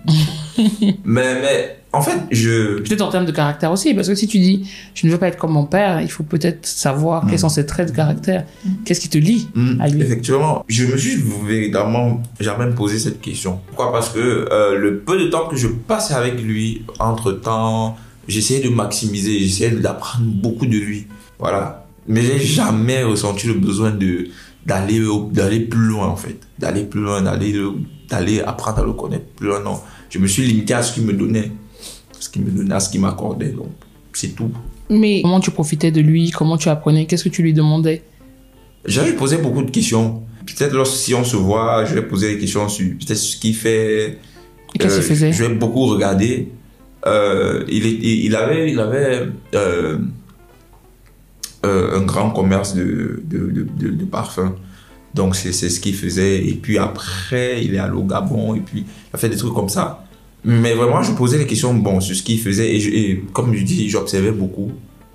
[1.03, 2.79] mais, mais en fait, je...
[2.81, 3.93] Peut-être en termes de caractère aussi.
[3.95, 6.23] Parce que si tu dis, je ne veux pas être comme mon père, il faut
[6.23, 8.45] peut-être savoir quels sont ses traits de caractère.
[8.85, 10.01] Qu'est-ce qui te lie Mm, à lui?
[10.01, 11.15] Effectivement, je me suis
[11.47, 13.59] véritablement jamais posé cette question.
[13.67, 13.91] Pourquoi?
[13.91, 14.19] Parce que
[14.51, 17.97] euh, le peu de temps que je passais avec lui, entre-temps,
[18.27, 21.07] j'essayais de maximiser, j'essayais d'apprendre beaucoup de lui.
[21.39, 21.85] Voilà.
[22.07, 24.27] Mais j'ai jamais ressenti le besoin de
[24.65, 27.73] d'aller plus loin en fait, d'aller plus loin, d'aller le-
[28.07, 29.61] d'aller apprendre à le connaître plus loin.
[29.61, 31.51] Non, je me suis limité à ce qu'il me donnait,
[32.19, 33.49] ce qu'il me donnait, à ce qu'il m'accordait.
[33.49, 33.69] Donc
[34.13, 34.51] c'est tout.
[34.89, 36.31] Mais comment tu profitais de lui?
[36.31, 37.05] Comment tu apprenais?
[37.05, 38.03] Qu'est-ce que tu lui demandais?
[38.85, 40.23] Je lui posais beaucoup de questions.
[40.45, 44.17] Peut-être si on se voit, je vais poser des questions sur peut-être ce qu'il fait.
[44.79, 45.31] Qu'est-ce Euh, qu'il faisait?
[45.31, 46.47] Je vais beaucoup regarder.
[47.05, 49.97] Euh, il, est- il avait, il avait euh,
[51.65, 54.53] euh, un grand commerce de, de, de, de- de parfums.
[55.13, 56.45] Donc c'est c'est ce qu'il faisait.
[56.45, 59.53] Et puis après, il est allé au Gabon et puis il a fait des trucs
[59.53, 60.05] comme ça.
[60.43, 62.73] Mais vraiment, je posais des questions bon, sur ce qu'il faisait.
[62.75, 64.71] Et, je- et comme je dis, j'observais beaucoup.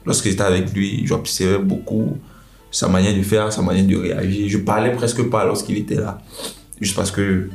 [0.06, 2.18] Lorsque j'étais avec lui, j'observais beaucoup
[2.70, 4.48] sa manière de faire, sa manière de réagir.
[4.48, 6.20] Je parlais presque pas lorsqu'il était là.
[6.80, 7.48] Juste parce que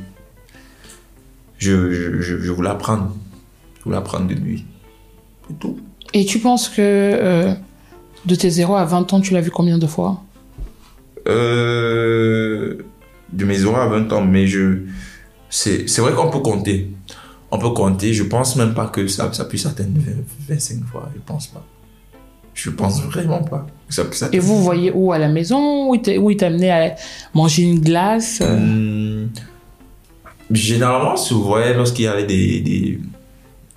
[1.58, 3.14] je, je, je, je voulais apprendre.
[3.78, 4.64] Je voulais apprendre de lui.
[5.48, 5.78] C'est tout.
[6.12, 7.54] Et tu penses que euh,
[8.26, 10.22] de tes 0 à 20 ans, tu l'as vu combien de fois?
[11.28, 12.76] Euh,
[13.32, 14.78] de mes horaires à 20 ans, mais je.
[15.50, 16.90] C'est vrai qu'on peut compter.
[17.50, 18.12] On peut compter.
[18.12, 19.98] Je pense même pas que ça, ça puisse atteindre
[20.48, 21.08] 20 25 fois.
[21.14, 21.64] Je pense pas.
[22.54, 24.42] Je pense vraiment pas que ça puisse Et atteindre.
[24.44, 26.94] vous vous voyez où à la maison Où il t'a- amené à
[27.34, 29.30] manger une glace euh, Hum,
[30.50, 32.98] généralement, voyait lorsqu'il y avait des, des,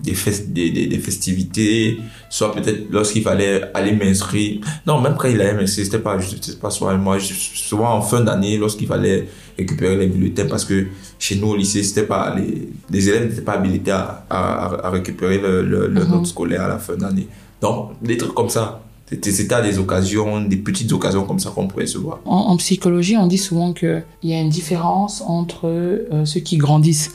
[0.03, 1.97] des, fest- des, des- des festivités,
[2.29, 4.59] soit peut-être lorsqu'il fallait aller m'inscrire.
[4.85, 6.17] Non, même quand il allait m'inscrire, c'était pas,
[6.61, 7.17] pas souvent moi.
[7.19, 10.87] Souvent en fin d'année, lorsqu'il fallait récupérer les bulletins, parce que
[11.19, 14.89] chez nous au lycée, c'était pas, les, les élèves n'étaient pas habilités à, à, à
[14.89, 16.11] récupérer le, le, le Mhm.
[16.11, 17.27] note scolaire à la fin d'année.
[17.61, 18.81] Donc, des trucs comme ça.
[19.09, 22.19] C'était c'était à des occasions, des petites occasions comme ça qu'on pouvait se voir.
[22.25, 26.57] en, en psychologie, on dit souvent qu'il y a une différence entre euh, ceux qui
[26.57, 27.11] grandissent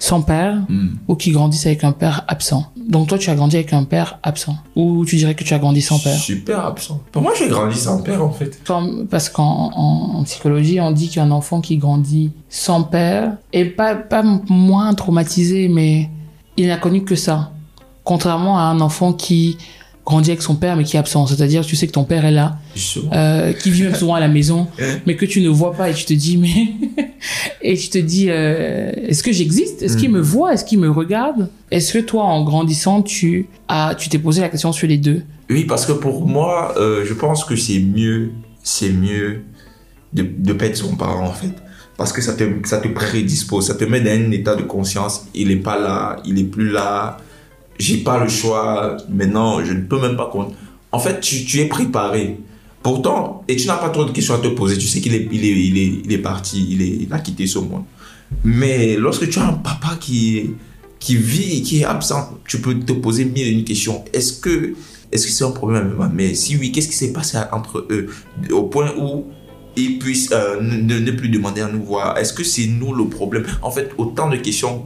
[0.00, 0.88] sans père Hmm.
[1.06, 2.66] ou qui grandissent avec un père absent.
[2.88, 4.56] Donc toi, tu as grandi avec un père absent.
[4.74, 6.16] Ou tu dirais que tu as grandi sans père?
[6.18, 7.00] Super absent.
[7.12, 8.60] Pour moi, j'ai grandi sans père, en fait.
[8.66, 13.66] Comme- Parce qu'en en, en psychologie, on dit qu'un enfant qui grandit sans père est
[13.66, 16.08] pas, pas moins traumatisé, mais
[16.56, 17.52] il n'a connu que ça.
[18.02, 19.56] Contrairement à un enfant qui
[20.10, 21.26] grandit avec son père mais qui est absent.
[21.26, 22.58] C'est-à-dire, tu sais que ton père est là,
[23.12, 24.66] euh, qui vit même souvent à la maison,
[25.06, 27.04] mais que tu ne vois pas et tu te dis, mais.
[27.62, 29.82] et tu te dis, euh, est-ce que j'existe?
[29.82, 30.14] Est-ce qu'il Mm.
[30.14, 30.52] me voit?
[30.54, 31.48] Est-ce qu'il me regarde?
[31.70, 35.22] Est-ce que toi, en grandissant, tu as, tu t'es posé la question sur les deux?
[35.48, 38.30] Oui, parce que pour moi, euh, je pense que c'est mieux,
[38.62, 39.42] c'est mieux
[40.12, 41.52] de, de perdre son parent, en fait.
[41.96, 45.26] Parce que ça te, ça te prédispose, ça te met dans un état de conscience.
[45.34, 47.18] Il est pas là, il est plus là.
[47.80, 48.96] J'ai pas le choix.
[49.08, 50.54] Maintenant, je ne peux même pas compter.
[50.92, 52.38] En fait, tu, tu es préparé.
[52.82, 54.76] Pourtant, et tu n'as pas trop de questions à te poser.
[54.78, 55.52] Tu sais qu'il est, il est,
[56.04, 57.84] il est, parti, il, est, il a quitté ce monde.
[58.44, 60.50] Mais lorsque tu as un papa qui,
[60.98, 64.04] qui vit et qui est absent, tu peux te poser mille et une questions.
[64.12, 64.74] Est-ce que
[65.12, 66.36] est-ce que c'est un problème avec ma mère?
[66.36, 68.06] Si oui, qu'est-ce qui s'est passé entre eux?
[68.50, 69.26] Au point où
[69.76, 72.16] ils puissent euh, ne plus demander à nous voir.
[72.18, 73.44] Est-ce que c'est nous le problème?
[73.62, 74.84] En fait, autant de questions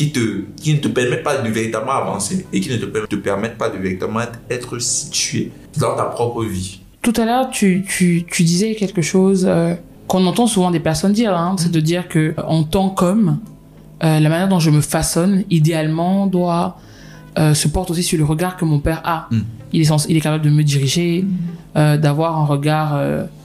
[0.00, 3.16] qui, te, qui ne te permettent pas de véritablement avancer et qui ne te, te
[3.16, 6.80] permettent pas de véritablement être situé dans ta propre vie.
[7.02, 9.74] Tout à l'heure, tu, tu, tu disais quelque chose euh,
[10.06, 13.40] qu'on entend souvent des personnes dire, hein, c'est de dire que euh, en tant qu'homme,
[14.02, 16.78] euh, la manière dont je me façonne, idéalement, doit
[17.38, 19.28] euh, se porte aussi sur le regard que mon père a.
[19.30, 19.40] Mm.
[19.74, 21.26] Il, est sens- il est capable de me diriger,
[21.74, 23.00] d'avoir un regard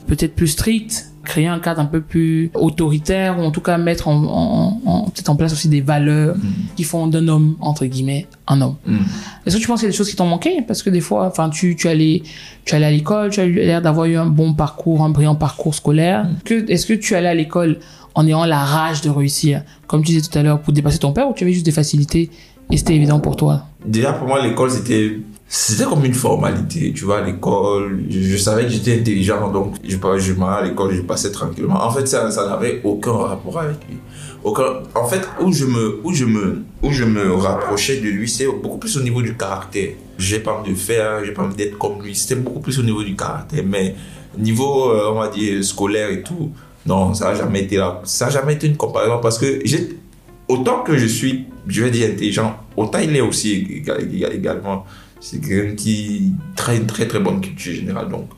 [0.08, 4.08] peut-être plus strict, créer un cadre un peu plus autoritaire, ou en tout cas mettre
[4.08, 6.36] en, en, en- peut-être en place aussi des valeurs
[6.76, 8.76] qui font d'un homme, entre guillemets, un homme.
[8.86, 8.96] Mm.
[9.44, 10.62] Est-ce que tu penses qu'il y a des choses qui t'ont manqué?
[10.66, 12.22] Parce que des fois, enfin, tu, tu allais,
[12.64, 15.74] tu allais à l'école, tu as l'air d'avoir eu un bon parcours, un brillant parcours
[15.74, 16.26] scolaire.
[16.44, 17.78] Que, est-ce que tu allais à l'école
[18.14, 21.12] en ayant la rage de réussir, comme tu disais tout à l'heure, pour dépasser ton
[21.12, 22.30] père, ou tu avais juste des facilités
[22.70, 23.64] et c'était évident pour toi?
[23.84, 25.18] Déjà, pour moi, l'école, c'était.
[25.48, 29.96] C'était comme une formalité, tu vois, à l'école, je, savais que j'étais intelligent, donc je,
[30.18, 31.84] je m'allais à l'école, je passais tranquillement.
[31.84, 33.96] En fait, ça, ça n'avait aucun rapport avec lui.
[34.42, 38.28] Aucun, en fait, où je, me, où, je me, où je me rapprochais de lui,
[38.28, 39.90] c'est beaucoup plus au niveau du caractère.
[40.18, 42.14] J'ai pas envie de faire, j'ai pas envie d'être comme lui.
[42.16, 43.62] C'était beaucoup plus au niveau du caractère.
[43.64, 43.94] Mais
[44.36, 46.50] niveau, euh, on va dire, scolaire et tout,
[46.86, 48.00] non, ça n'a jamais été là.
[48.04, 49.60] Ça n'a jamais été une comparaison parce que
[50.48, 54.84] autant que je suis, je vais dire intelligent, autant il est aussi éga- éga- également.
[55.20, 58.08] C'est quelqu'un qui a très, une très très bonne culture générale.
[58.08, 58.28] Donc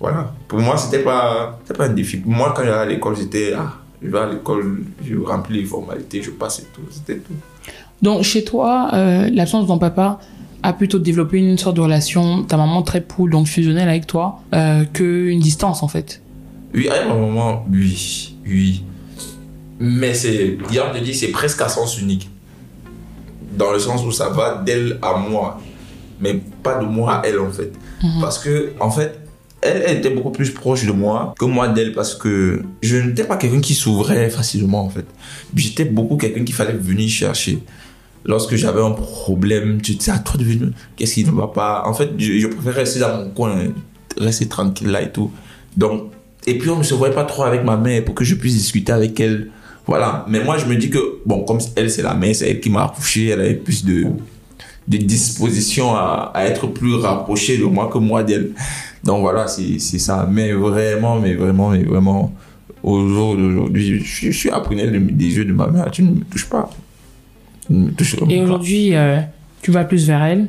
[0.00, 0.32] voilà.
[0.46, 2.18] Pour moi, c'était pas, pas un défi.
[2.18, 5.64] Pour moi, quand j'allais à l'école, j'étais, ah, je vais à l'école, je remplis les
[5.64, 6.82] formalités, je passe et tout.
[6.90, 7.34] C'était tout.
[8.00, 10.20] Donc, chez toi, euh, l'absence de ton papa
[10.62, 14.40] a plutôt développé une sorte de relation, ta maman très poule, donc fusionnelle avec toi,
[14.54, 16.22] euh, qu'une distance en fait.
[16.74, 18.84] Oui, à un moment, oui, oui.
[19.80, 22.28] Mais c'est, on te dit, c'est presque à sens unique.
[23.56, 25.60] Dans le sens où ça va d'elle à moi,
[26.20, 27.72] mais pas de moi à elle, en fait.
[28.20, 29.18] Parce que, en fait,
[29.60, 33.24] elle, elle était beaucoup plus proche de moi que moi d'elle parce que je n'étais
[33.24, 35.06] pas quelqu'un qui s'ouvrait facilement, en fait.
[35.54, 37.58] J'étais beaucoup quelqu'un qu'il fallait venir chercher.
[38.24, 41.82] Lorsque j'avais un problème, tu disais à toi de venir, qu'est-ce qui ne va pas?
[41.86, 43.56] En fait, je, je préférais rester dans mon coin,
[44.18, 45.30] rester tranquille là et tout.
[45.76, 46.10] Donc,
[46.46, 48.54] et puis on ne se voyait pas trop avec ma mère pour que je puisse
[48.54, 49.50] discuter avec elle.
[49.86, 50.24] Voilà.
[50.28, 52.70] Mais moi, je me dis que, bon, comme elle, c'est la mère, c'est elle qui
[52.70, 54.06] m'a accouché, elle avait plus de,
[54.88, 58.50] de disposition à, à être plus rapprochée de moi que moi d'elle.
[59.04, 60.26] Donc voilà, c'est ça.
[60.30, 62.32] Mais vraiment, mais vraiment, mais vraiment,
[62.82, 65.90] au jour d'aujourd'hui, je, suis- je suis à prunelle des yeux de ma mère.
[65.90, 66.70] Tu ne me touches pas.
[67.66, 69.20] Tu ne me touches vraiment Et aujourd'hui, euh,
[69.62, 70.48] tu vas plus vers elle?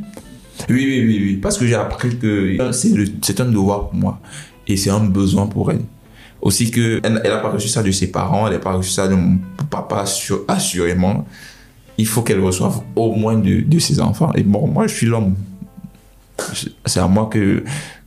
[0.69, 1.33] Oui, oui, oui, oui.
[1.37, 2.57] Parce que j'ai appris que
[3.21, 4.19] c'est un devoir pour moi.
[4.67, 5.81] Et c'est un besoin pour elle.
[6.41, 9.07] Aussi que elle n'a pas reçu ça de ses parents, elle n'a pas reçu ça
[9.09, 11.25] de mon papa, assur- assurément.
[11.99, 14.31] Il faut qu'elle reçoive au moins de, de ses enfants.
[14.33, 15.35] Et bon, moi, je suis l'homme.
[16.85, 17.63] C'est à moi que,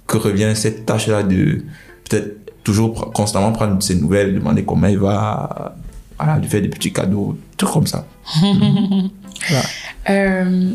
[0.06, 1.62] que revient cette tâche-là de
[2.08, 2.30] peut-être
[2.64, 5.76] toujours constamment prendre ses nouvelles, demander comment il va,
[6.18, 8.06] voilà, lui faire des petits cadeaux, tout comme ça.
[10.08, 10.72] Euh,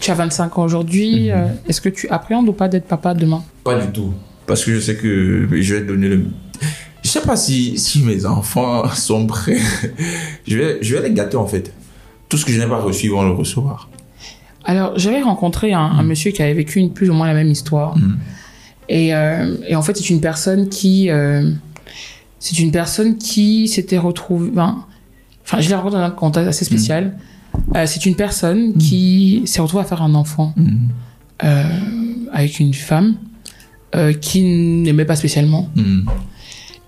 [0.00, 1.30] tu as 25 ans aujourd'hui.
[1.30, 3.42] euh, Est-ce que tu appréhendes ou pas d'être papa demain?
[3.64, 4.12] Pas du tout.
[4.46, 6.24] Parce que je sais que je vais donner le.
[7.02, 9.58] Je sais pas si, si mes enfants sont prêts.
[10.46, 11.72] je, vais, je vais les gâter en fait.
[12.28, 13.88] Tout ce que je n'ai pas reçu, ils vont le recevoir.
[14.64, 17.48] Alors, j'avais rencontré un, un monsieur qui avait vécu une, plus ou moins la même
[17.50, 17.96] histoire.
[17.96, 18.18] Mm.
[18.90, 21.10] Et, euh, et en fait, c'est une personne qui.
[21.10, 21.50] euh,
[22.38, 24.50] c'est une personne qui s'était retrouvée.
[24.50, 24.84] ben,
[25.44, 27.16] Enfin, je l'ai rencontré dans un contexte assez spécial.
[27.74, 30.88] Euh, c'est une personne qui s'est retrouvée à faire un enfant Mm.
[32.32, 33.16] avec une femme
[34.20, 35.70] qui n'aimait pas spécialement.
[35.74, 36.00] Mm.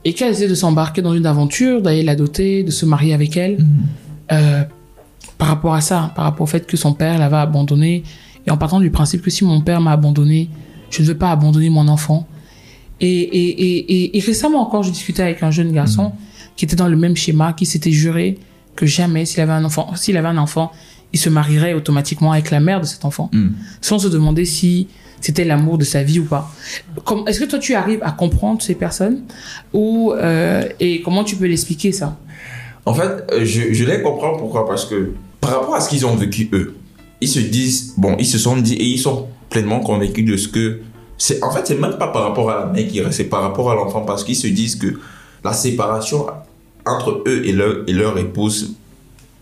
[0.05, 3.15] Et qui a essayé de s'embarquer dans une aventure, d'aller la doter, de se marier
[3.15, 3.65] avec elle.
[5.41, 8.05] Par rapport à ça, par rapport au fait que son père l'avait abandonné,
[8.47, 10.49] et en partant du principe que si mon père m'a abandonné,
[10.91, 12.27] je ne veux pas abandonner mon enfant.
[13.01, 16.13] Et, et, et, récemment encore, je discutais avec un jeune garçon
[16.57, 18.39] qui était dans le même schéma, qui s'était juré
[18.77, 20.71] que jamais, s'il avait un enfant, s'il avait un enfant,
[21.15, 23.49] il se marierait automatiquement avec la mère de cet enfant, Mm.
[23.81, 24.87] sans se demander si
[25.23, 26.51] c'était l'amour de sa vie ou pas.
[27.27, 29.23] Est-ce que toi, tu arrives à comprendre ces personnes?
[29.73, 32.19] Ou euh, et comment tu peux l'expliquer ça?
[32.87, 34.67] En fait, euh, je, je les comprends pourquoi?
[34.67, 36.77] Parce que par rapport à ce qu'ils ont vécu eux,
[37.21, 40.49] ils se disent, bon, ils se sont dit et ils sont pleinement convaincus de ce
[40.49, 40.81] que.
[41.19, 43.43] c'est En fait, c'est même pas par rapport à la mère qui reste, c'est par
[43.43, 44.99] rapport à l'enfant parce qu'ils se disent que
[45.45, 46.27] la séparation
[46.87, 48.75] entre eux et leur, et leur épouse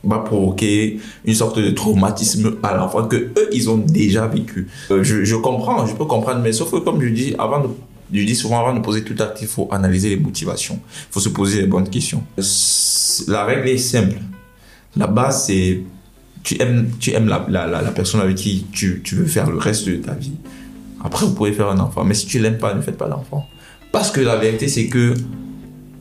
[0.05, 4.69] va provoquer une sorte de traumatisme à l'enfant que eux ils ont déjà vécu.
[4.91, 7.69] Euh, je, comprends, je peux comprendre, mais sauf que comme je dis, avant de,
[8.13, 11.21] je dis souvent avant de poser tout acte, il faut analyser les motivations, il faut
[11.21, 12.23] se poser les bonnes questions.
[13.27, 14.17] La règle est simple.
[14.99, 15.83] La base c'est
[16.43, 19.59] tu aimes, tu aimes la, la, la, personne avec qui tu, tu veux faire le
[19.59, 20.33] reste de ta vie.
[21.05, 23.47] Après, vous pouvez faire un enfant, mais si tu l'aimes pas, ne faites pas d'enfant.
[23.93, 25.15] Parce que la vérité, c'est que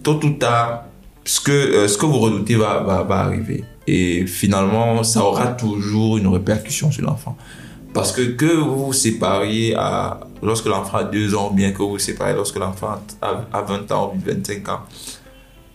[0.04, 0.86] tôt ou tard,
[1.26, 3.64] ce que, euh, ce que vous redoutez va, va, va arriver.
[3.86, 7.38] Et finalement, ça aura toujours une répercussion sur l'enfant.
[7.94, 11.80] Parce que que vous vous sépariez à, lorsque l'enfant a 2 ans, ou bien que
[11.80, 14.82] vous vous séparez lorsque l'enfant a, a 20 ans ou 25 ans,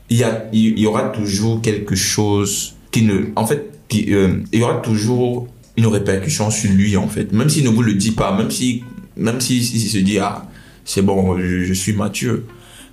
[0.09, 3.25] il y, a, il y aura toujours quelque chose qui ne...
[3.35, 3.71] En fait,
[4.09, 7.33] euh, il y aura toujours une répercussion sur lui, en fait.
[7.33, 8.85] Même s'il ne vous le dit pas, même si
[9.17, 10.47] même s'il si, se dit, ah,
[10.85, 12.41] c'est bon, je, suis mature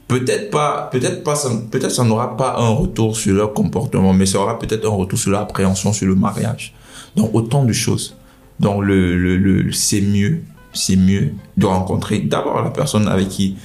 [0.08, 1.36] peut-être pas, peut-être pas,
[1.72, 5.20] peut-être ça n'aura pas un retour sur leur comportement, mais ça aura peut-être un retour
[5.20, 6.74] sur leur appréhension sur le mariage.
[7.16, 8.16] Donc autant de choses.
[8.60, 10.42] Donc le, le, le c'est mieux,
[10.74, 13.56] c'est mieux de rencontrer d'abord la personne avec qui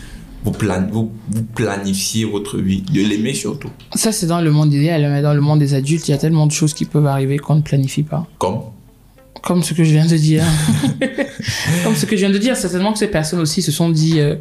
[0.44, 3.70] vous, plan, vous, vous planifiez votre vie, de l'aimer surtout.
[3.94, 6.18] Ça, c'est dans le monde idéal, mais dans le monde des adultes, il y a
[6.18, 8.26] tellement de choses qui peuvent arriver qu'on ne planifie pas.
[8.38, 8.60] Comme?
[9.42, 10.44] Comme ce que je viens de dire.
[11.84, 14.20] Comme ce que je viens de dire, certainement que ces personnes aussi se sont dit,
[14.20, 14.36] euh,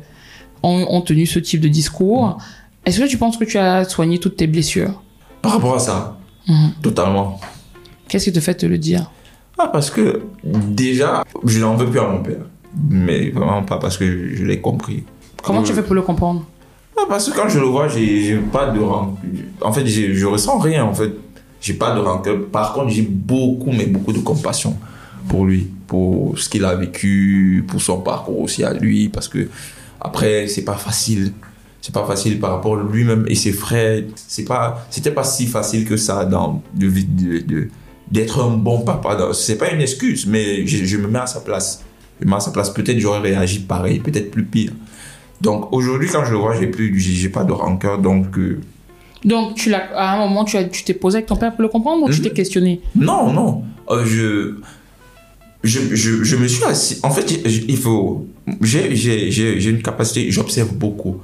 [0.62, 2.38] ont, ont tenu ce type de discours.
[2.86, 5.02] Est-ce que tu penses que tu as soigné toutes tes blessures?
[5.42, 6.72] Par rapport à ça, Mhm.
[6.82, 7.40] totalement.
[8.10, 9.10] Qu'est-ce qui te fait te le dire?
[9.58, 12.46] Ah, parce que déjà, je n'en veux plus à mon père.
[12.90, 15.04] Mais vraiment pas parce que je l'ai compris.
[15.44, 16.46] Comment tu fais pour le comprendre
[16.98, 18.80] Ah, parce que quand je le vois, j'ai pas de.
[18.80, 21.12] En fait, je ressens rien, en fait.
[21.62, 22.38] J'ai pas de rancœur.
[22.52, 24.76] Par contre, j'ai beaucoup, mais beaucoup de compassion
[25.30, 29.48] pour lui, pour ce qu'il a vécu, pour son parcours aussi à lui, parce que
[30.02, 31.32] après, c'est pas facile.
[31.82, 34.04] C'est pas facile par rapport à lui-même et ses frères.
[34.16, 37.68] C'est pas, c'était pas si facile que ça dans de, de, de-
[38.10, 39.18] d'être un bon papa.
[39.34, 41.82] C'est pas une excuse, mais je, je me mets à sa place.
[42.22, 42.70] Je me mets à sa place.
[42.70, 44.72] Peut-être j'aurais réagi pareil, peut-être plus pire.
[45.44, 48.00] Donc aujourd'hui, quand je le vois, j'ai plus, j'ai pas de rancœur.
[48.00, 48.60] Donc euh,
[49.26, 51.62] Donc, tu l'as, à un moment, tu as- tu t'es posé avec ton père pour
[51.62, 52.24] le comprendre ou tu Mhm.
[52.28, 52.82] t'es questionné?
[52.96, 53.64] Non, non.
[53.90, 54.56] Euh, je,
[55.64, 57.00] je, je, je me suis assis.
[57.04, 57.28] En fait,
[57.74, 58.26] il faut.
[58.62, 60.30] J'ai, j'ai, j'ai, j'ai une capacité.
[60.32, 61.18] J'observe beaucoup.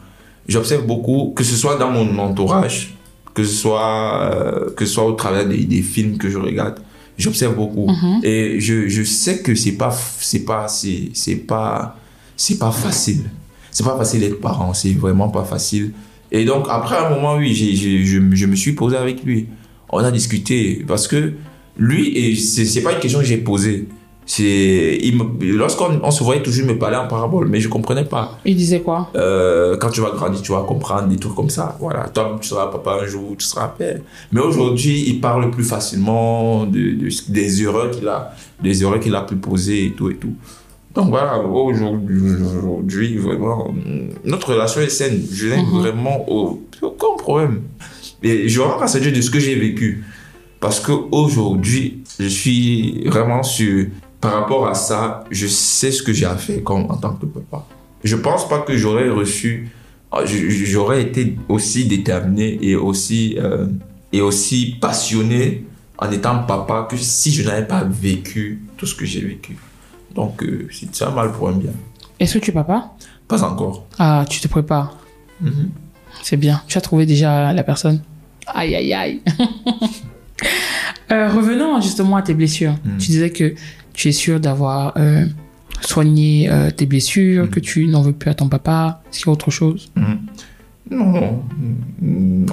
[0.47, 2.95] J'observe beaucoup, que ce soit dans mon entourage,
[3.33, 6.79] que ce soit, euh, que ce soit au travers des, des films que je regarde.
[7.17, 7.87] J'observe beaucoup.
[7.87, 8.21] Mhm.
[8.23, 11.97] Et je, je sais que c'est pas, c'est pas, c'est, c'est pas,
[12.37, 13.23] c'est pas facile.
[13.71, 14.73] C'est pas facile d'être parent.
[14.73, 15.91] C'est vraiment pas facile.
[16.31, 19.47] Et donc, après un moment, oui, je, je me suis posé avec lui.
[19.91, 21.33] On a discuté parce que
[21.77, 23.87] lui, et c'est, pas une question que j'ai posée.
[24.25, 24.99] C'est,
[25.41, 28.37] lorsqu'on on se voyait toujours, il me parlait en parabole, mais je comprenais pas.
[28.45, 29.09] Il disait quoi?
[29.15, 31.75] Euh, quand tu vas grandir, tu vas comprendre des trucs comme ça.
[31.79, 34.01] Voilà, toi, tu seras papa un jour, tu seras père.
[34.31, 39.15] Mais aujourd'hui, il parle plus facilement de, de- des erreurs qu'il a, des erreurs qu'il
[39.15, 40.35] a pu poser et tout et tout.
[40.95, 43.73] Donc voilà, aujourd'hui, vraiment,
[44.25, 45.21] notre relation est saine.
[45.31, 45.79] Je n'ai Mhm.
[45.79, 47.61] vraiment au- aucun problème.
[48.23, 50.03] Et je rends grâce à Dieu de ce que j'ai vécu.
[50.59, 53.87] Parce qu'aujourd'hui, je suis vraiment sur.
[54.19, 57.25] Par rapport à ça, je sais ce que j'ai à faire comme, en tant que
[57.25, 57.65] papa.
[58.03, 59.69] Je pense pas que j'aurais reçu.
[60.25, 63.67] je- J'aurais été aussi déterminé et aussi, euh,
[64.11, 65.65] et aussi passionné
[65.99, 69.55] en étant papa que si je n'avais pas vécu tout ce que j'ai vécu.
[70.19, 71.71] Donc, euh, c'est un mal pour un bien.
[72.19, 72.91] Est-ce que tu es papa?
[73.27, 73.85] Pas encore.
[73.97, 74.97] Ah, tu te prépares.
[75.41, 75.69] Mhm.
[76.21, 76.61] C'est bien.
[76.67, 78.01] Tu as trouvé déjà la personne.
[78.47, 79.21] Aïe, aïe, aïe.
[81.11, 82.73] Euh, revenons justement à tes blessures.
[82.85, 82.97] Mm.
[82.99, 83.55] Tu disais que
[83.93, 85.25] tu es sûr d'avoir euh,
[85.81, 87.49] soigné euh, tes blessures, Mm.
[87.49, 89.01] que tu n'en veux plus à ton papa.
[89.09, 89.91] Est-ce qu'il y a autre chose?
[89.95, 90.19] Mhm.
[90.91, 91.43] Non,
[92.01, 92.45] non.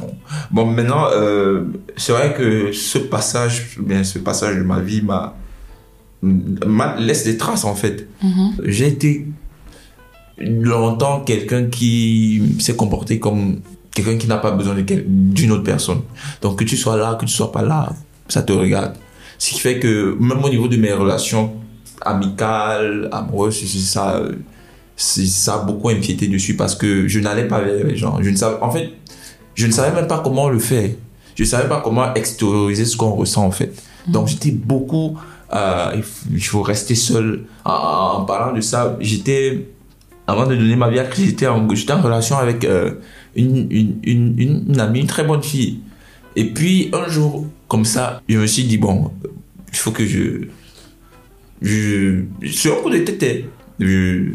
[0.51, 1.65] Bon, maintenant, euh,
[1.97, 5.35] c'est vrai que ce passage, bien ce passage de ma vie m'a-
[6.99, 8.09] laisse des traces en fait.
[8.23, 8.53] Mhm.
[8.65, 9.27] J'ai été
[10.39, 13.61] longtemps quelqu'un qui s'est comporté comme
[13.95, 16.03] quelqu'un qui n'a pas besoin d'une autre personne.
[16.43, 17.93] Donc que tu sois là, que tu sois pas là,
[18.29, 18.95] ça te regarde.
[19.39, 21.53] Ce qui fait que même au niveau de mes relations
[22.03, 24.23] amicales, amoureuses, ça,
[24.97, 28.19] ça a beaucoup empiété dessus parce que je n'allais pas vers les gens.
[28.23, 28.91] Je ne savais, en fait,
[29.55, 30.91] je ne savais même pas comment le faire.
[31.35, 33.75] Je ne savais pas comment extérioriser ce qu'on ressent en fait.
[34.09, 35.19] Donc j'étais beaucoup,
[35.53, 35.93] euh,
[36.33, 37.45] il faut- rester seul.
[37.65, 39.67] En, parlant de ça, j'étais,
[40.27, 42.95] avant de donner ma vie à Christ, j'étais en, en relation avec euh,
[43.35, 44.35] une, une, une,
[44.69, 45.81] une, amie, une très bonne fille.
[46.35, 49.13] Et puis un jour, comme ça, je me suis dit, bon,
[49.73, 50.47] il faut que je...
[51.63, 53.45] Je, suis en coup de tête.
[53.81, 54.29] Je,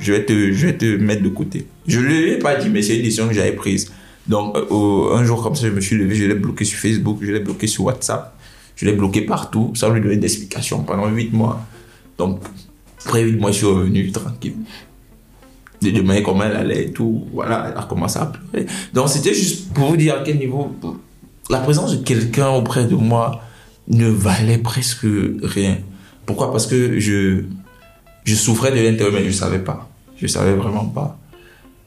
[0.00, 1.66] je, vais te, je vais te mettre de côté.
[1.86, 3.92] Je ne lui pas dit, mais c'est une décision que j'avais prise.
[4.26, 7.18] Donc, euh, un jour comme ça, je me suis levé, je l'ai bloqué sur Facebook,
[7.20, 8.33] je l'ai bloqué sur WhatsApp,
[8.76, 11.64] je l'ai bloqué partout, sans lui donner d'explication pendant 8 mois.
[12.18, 12.40] Donc,
[13.04, 14.54] après 8 mois, je suis revenu tranquille.
[15.82, 17.26] De demander comment elle allait et tout.
[17.32, 18.66] Voilà, elle a commencé à pleurer.
[18.92, 20.74] Donc, c'était juste pour vous dire à quel niveau
[21.50, 23.42] la présence de quelqu'un auprès de moi
[23.88, 25.06] ne valait presque
[25.42, 25.78] rien.
[26.24, 26.50] Pourquoi?
[26.50, 27.42] Parce que je,
[28.24, 29.88] je souffrais de l'intérieur, mais je ne savais pas.
[30.16, 31.18] Je ne savais vraiment pas.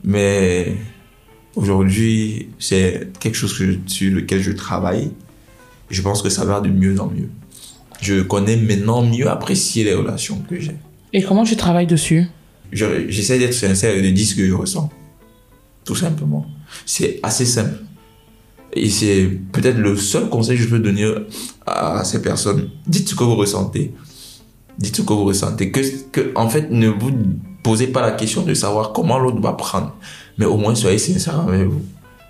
[0.03, 0.75] Mais
[1.55, 5.11] aujourd'hui, c'est quelque chose sur lequel je travaille.
[5.89, 7.29] Je pense que ça va de mieux en mieux.
[8.01, 10.75] Je connais maintenant mieux apprécier les relations que j'ai.
[11.13, 12.25] Et comment tu travailles dessus?
[12.71, 14.89] Je- J'essaie d'être sincère et de dire ce que je ressens.
[15.85, 16.45] Tout simplement.
[16.85, 17.79] C'est assez simple.
[18.73, 21.09] Et c'est peut-être le seul conseil que je peux donner
[21.65, 22.69] à ces personnes.
[22.85, 23.93] Dites ce que vous ressentez.
[24.77, 25.71] Dites ce que vous ressentez.
[25.71, 25.79] Que,
[26.11, 27.11] que, en fait, ne vous
[27.63, 29.95] posez pas la question de savoir comment l'autre va prendre.
[30.37, 31.81] Mais au moins, soyez sincère avec vous.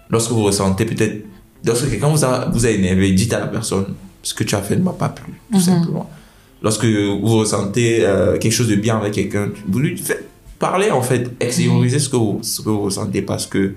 [0.09, 1.25] Lorsque vous ressentez peut-être,
[1.67, 3.85] lorsque quelqu'un vous a, vous a énervé, dites à la personne,
[4.23, 5.63] ce que tu as fait ne m'a pas plu, tout Mhm.
[5.63, 6.09] simplement.
[6.63, 11.01] Lorsque vous ressentez euh, quelque chose de bien avec quelqu'un, vous lui faites parler, en
[11.03, 13.75] fait, extériorisez ce que vous, ce que vous ressentez parce que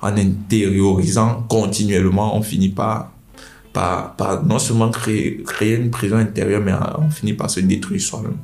[0.00, 3.10] en intériorisant continuellement, on finit par,
[3.72, 8.00] par, par non seulement créer, créer une prison intérieure, mais on finit par se détruire
[8.00, 8.36] soi-même.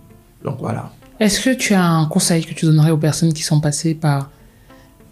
[0.45, 0.90] Donc voilà.
[1.20, 4.30] Est-ce que tu as un conseil que tu donnerais aux personnes qui sont passées par,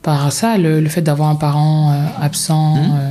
[0.02, 3.10] par ça, le, le fait d'avoir un parent euh, absent euh, euh,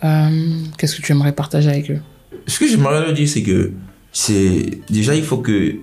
[0.00, 2.00] Qu'est-ce que tu aimerais partager avec eux?
[2.46, 3.72] Ce que j'aimerais leur dire, c'est que
[4.12, 5.74] c'est déjà il faut que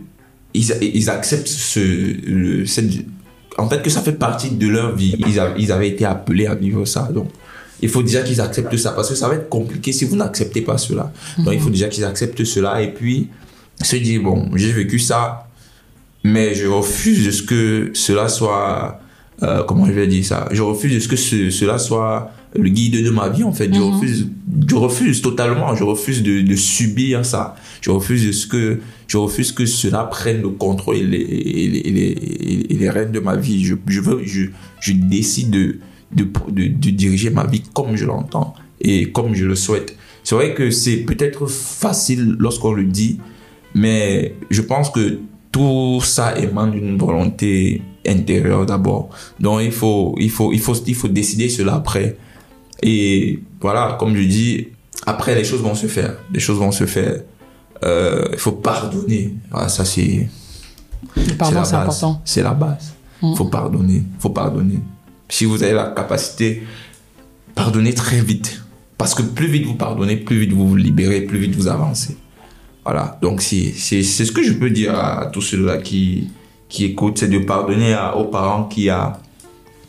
[0.53, 2.89] ils, acceptent ce, cette,
[3.57, 5.15] en fait que ça fait partie de leur vie.
[5.57, 7.29] Ils, avaient été appelés à vivre ça, donc
[7.81, 10.61] il faut déjà qu'ils acceptent ça parce que ça va être compliqué si vous n'acceptez
[10.61, 11.11] pas cela.
[11.39, 13.27] Donc il faut déjà qu'ils acceptent cela et puis
[13.83, 15.47] se dire bon j'ai vécu ça,
[16.23, 19.01] mais je refuse de ce que cela soit
[19.43, 20.47] euh, comment je vais dire ça?
[20.51, 23.73] Je refuse de ce que ce- cela soit le guide de ma vie en fait.
[23.73, 23.93] Je Mhm.
[23.93, 24.27] refuse,
[24.67, 25.75] je refuse totalement.
[25.75, 27.55] Je refuse de, de subir ça.
[27.81, 31.77] Je refuse ce que je refuse que cela prenne le contrôle et les, et les,
[31.79, 33.63] et les, et les rênes de ma vie.
[33.63, 34.45] Je, je veux, je,
[34.79, 35.79] je décide de,
[36.15, 39.95] de, de, de diriger ma vie comme je l'entends et comme je le souhaite.
[40.23, 43.19] C'est vrai que c'est peut-être facile lorsqu'on le dit,
[43.75, 45.19] mais je pense que
[45.51, 49.09] tout ça émane d'une volonté intérieure d'abord.
[49.39, 52.17] Donc il faut, il faut, il faut, il faut décider cela après.
[52.81, 54.67] Et voilà, comme je dis,
[55.05, 56.15] après les choses vont se faire.
[56.33, 57.21] Les choses vont se faire.
[57.83, 59.33] Euh, il faut pardonner.
[59.51, 60.29] Voilà, ça c'est.
[61.37, 61.73] Pardon, la c'est base.
[61.73, 62.21] important.
[62.25, 62.93] C'est la base.
[63.21, 63.31] Mm.
[63.31, 63.95] Il faut pardonner.
[64.15, 64.79] Il faut pardonner.
[65.29, 66.63] Si vous avez la capacité,
[67.53, 68.61] pardonnez très vite.
[68.97, 72.17] Parce que plus vite vous pardonnez, plus vite vous vous libérez, plus vite vous avancez.
[72.83, 73.17] Voilà.
[73.21, 76.29] Donc, c'est ce que je peux dire à tous ceux-là qui,
[76.69, 79.19] qui écoutent, c'est de pardonner à- aux parents qui a,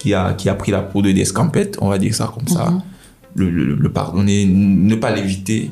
[0.06, 2.70] qui, a, qui a pris la peau de d'escampette, on va dire ça comme ça.
[2.70, 2.82] Mhm.
[3.34, 5.70] Le, le- le pardonner, ne pas l'éviter,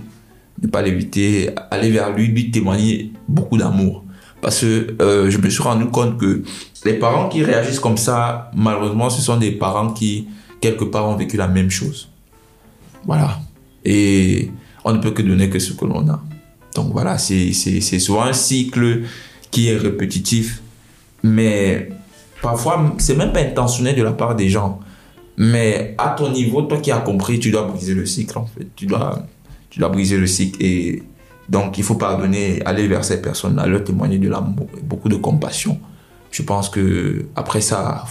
[0.61, 4.03] ne pas l'éviter, aller vers lui, lui témoigner beaucoup d'amour.
[4.43, 6.43] Parce que euh, je me suis rendu compte que
[6.85, 10.27] les parents qui réagissent comme ça, malheureusement, ce sont des parents qui,
[10.61, 12.09] quelque part, ont vécu la même chose.
[13.07, 13.39] Voilà.
[13.85, 14.51] Et
[14.85, 16.21] on ne peut que donner que ce que l'on a.
[16.75, 19.03] Donc voilà, c'est c'est- c'est souvent un cycle
[19.53, 20.61] qui est répétitif,
[21.23, 21.89] mais
[22.45, 24.79] parfois, c'est même pas intentionnel de la part des gens.
[25.39, 28.67] Mais à ton niveau, toi qui as compris, tu dois briser le cycle, en fait.
[28.77, 29.23] Tu dois,
[29.71, 30.63] tu dois briser le cycle.
[30.63, 31.03] Et
[31.49, 35.17] donc, il faut pardonner, aller vers ces personnes-là, leur témoigner de l'amour et beaucoup de
[35.17, 35.81] compassion.
[36.31, 38.05] Je pense que après ça,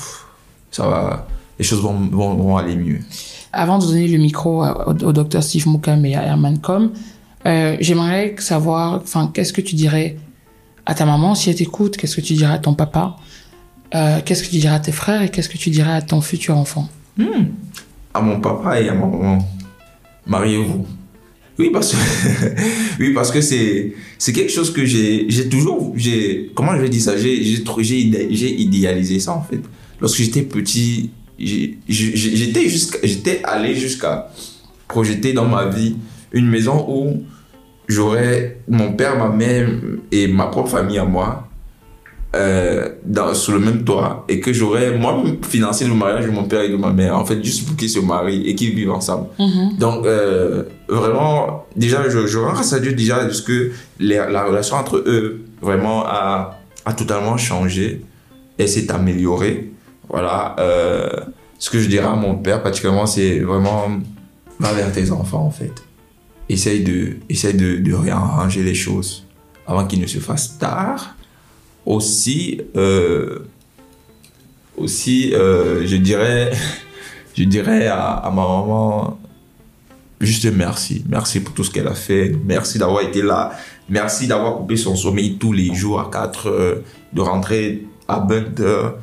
[0.72, 1.28] ça va,
[1.60, 3.00] les choses vont, vont, vont aller mieux.
[3.52, 6.92] Avant de donner le micro au docteur Steve Moukam et à Herman Com,
[7.46, 10.18] euh, j'aimerais savoir, enfin, qu'est-ce que tu dirais
[10.86, 11.98] à ta maman si elle t'écoute?
[11.98, 13.18] Qu'est-ce que tu dirais à ton papa?
[13.96, 16.22] Euh, Qu'est-ce que tu dirais à tes frères Et qu'est-ce que tu dirais à ton
[16.22, 16.90] futur enfant?
[18.14, 19.48] À mon papa et à ma maman,
[20.26, 20.86] mariez-vous.
[21.60, 21.98] Oui, parce que,
[23.00, 26.90] oui, parce que c'est, c'est quelque chose que j'ai, j'ai toujours, j'ai, comment je vais
[26.90, 29.60] dire ça, j'ai, j'ai, idéalisé ça, en fait.
[30.02, 34.32] Lorsque j'étais petit, j'étais jusqu'à, j'étais allé jusqu'à
[34.88, 35.96] projeter dans ma vie
[36.32, 37.24] une maison où
[37.88, 39.70] j'aurais mon père, ma mère
[40.12, 41.48] et ma propre famille à moi
[42.36, 46.46] euh, dans, sous le même toit et que j'aurais moi-même financé le mariage de mon
[46.46, 48.92] père et de ma mère, en fait, juste pour qu'ils se marient et qu'ils vivent
[48.92, 49.28] ensemble.
[49.40, 49.78] Mhm.
[49.78, 54.46] Donc, euh, vraiment, déjà, je, je rends grâce à Dieu déjà parce que les- la
[54.46, 58.02] relation entre eux, vraiment, a, a totalement changé
[58.58, 59.72] et s'est améliorée.
[60.10, 60.56] Voilà.
[60.60, 61.10] euh,
[61.60, 63.86] ce que je dirais à mon père, particulièrement, c'est vraiment,
[64.60, 65.72] va vers tes enfants, en fait.
[66.50, 69.26] Essaye de, essaye de, de réarranger les choses
[69.66, 71.16] avant qu'ils ne se fassent tard.
[71.86, 73.40] Aussi, euh,
[74.78, 76.52] aussi, euh, je dirais,
[77.38, 79.20] je dirais à, ma maman,
[80.22, 81.04] juste merci.
[81.10, 82.36] Merci pour tout ce qu'elle a fait.
[82.46, 83.52] Merci d'avoir été là.
[83.90, 86.78] Merci d'avoir coupé son sommeil tous les jours à 4 heures,
[87.12, 88.98] de rentrer à 20 heures,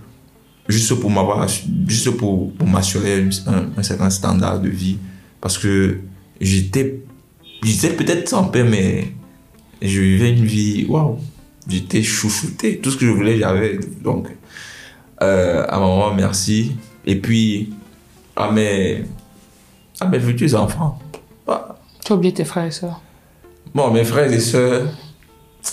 [0.68, 1.46] juste pour m'avoir,
[1.86, 3.28] juste pour, pour m'assurer
[3.76, 4.96] un certain standard de vie.
[5.40, 5.98] Parce que
[6.40, 7.02] j'étais,
[7.62, 9.12] j'étais peut-être sans paix, mais
[9.82, 11.18] je vivais une vie, waouh,
[11.68, 12.78] j'étais chouchouté.
[12.78, 13.78] Tout ce que je voulais, j'avais.
[14.02, 14.28] Donc,
[15.22, 16.76] euh, à ma maman, merci.
[17.06, 17.72] Et puis,
[18.36, 19.04] à mes,
[20.00, 20.98] à mes futurs enfants.
[21.46, 23.00] Ah, Tu as oublié tes frères et sœurs.
[23.74, 24.88] Bon, mes frères et sœurs,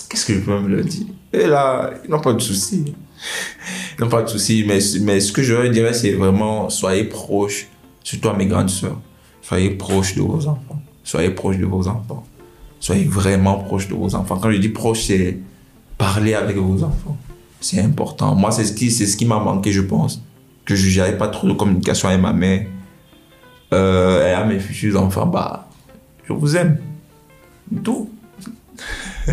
[0.09, 1.07] qu'est-ce que je peux me leur dire?
[1.33, 2.93] Et là, ils n'ont pas de soucis.
[3.97, 7.05] Ils n'ont pas de soucis, mais, mais ce que je leur dirais, c'est vraiment, soyez
[7.05, 7.67] proches,
[8.03, 8.99] surtout à mes grandes sœurs.
[9.41, 10.81] Soyez proches de vos enfants.
[11.03, 12.25] Soyez proches de vos enfants.
[12.79, 14.37] Soyez vraiment proches de vos enfants.
[14.37, 15.39] Quand je dis proche, c'est
[15.97, 17.17] parler avec vos enfants.
[17.59, 18.35] C'est important.
[18.35, 20.21] Moi, c'est ce qui, c'est ce qui m'a manqué, je pense.
[20.65, 22.65] Que je n'avais pas trop de communication avec ma mère.
[23.73, 25.67] Euh, et à mes futurs enfants, bah,
[26.27, 26.77] je vous aime.
[27.83, 28.09] Tout.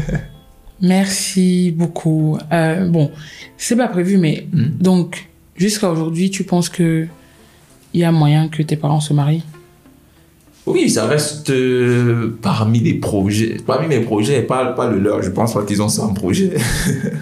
[0.80, 2.38] Merci beaucoup.
[2.52, 3.10] Euh, bon,
[3.56, 4.76] c'est pas prévu, mais Mhm.
[4.80, 7.06] donc, jusqu'à aujourd'hui, tu penses que
[7.92, 9.44] il y a moyen que tes parents se marient?
[10.66, 13.58] Oui, ça reste euh, parmi les projets.
[13.66, 15.22] Parmi mes projets, pas, pas le leur.
[15.22, 16.54] Je pense pas qu'ils ont ça en projet.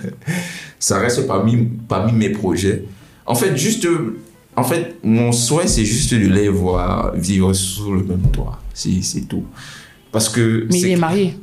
[0.79, 2.85] ça reste parmi, parmi mes projets.
[3.27, 3.85] En fait, juste.
[3.87, 4.17] euh,
[4.55, 8.61] En fait, mon souhait, c'est juste de les voir vivre sous le même toit.
[8.75, 9.45] C'est c'est tout.
[10.13, 10.67] Parce que.
[10.71, 11.35] Mais il est marié.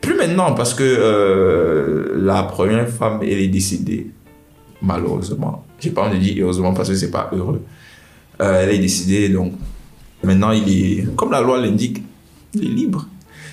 [0.00, 4.06] Plus maintenant, parce que euh, la première femme, elle est décédée,
[4.80, 5.64] malheureusement.
[5.80, 7.62] J'ai pas envie de dire heureusement parce que c'est pas heureux.
[8.40, 9.52] Euh, elle est décédée, donc
[10.22, 12.02] maintenant il est, comme la loi l'indique,
[12.54, 13.06] il est libre.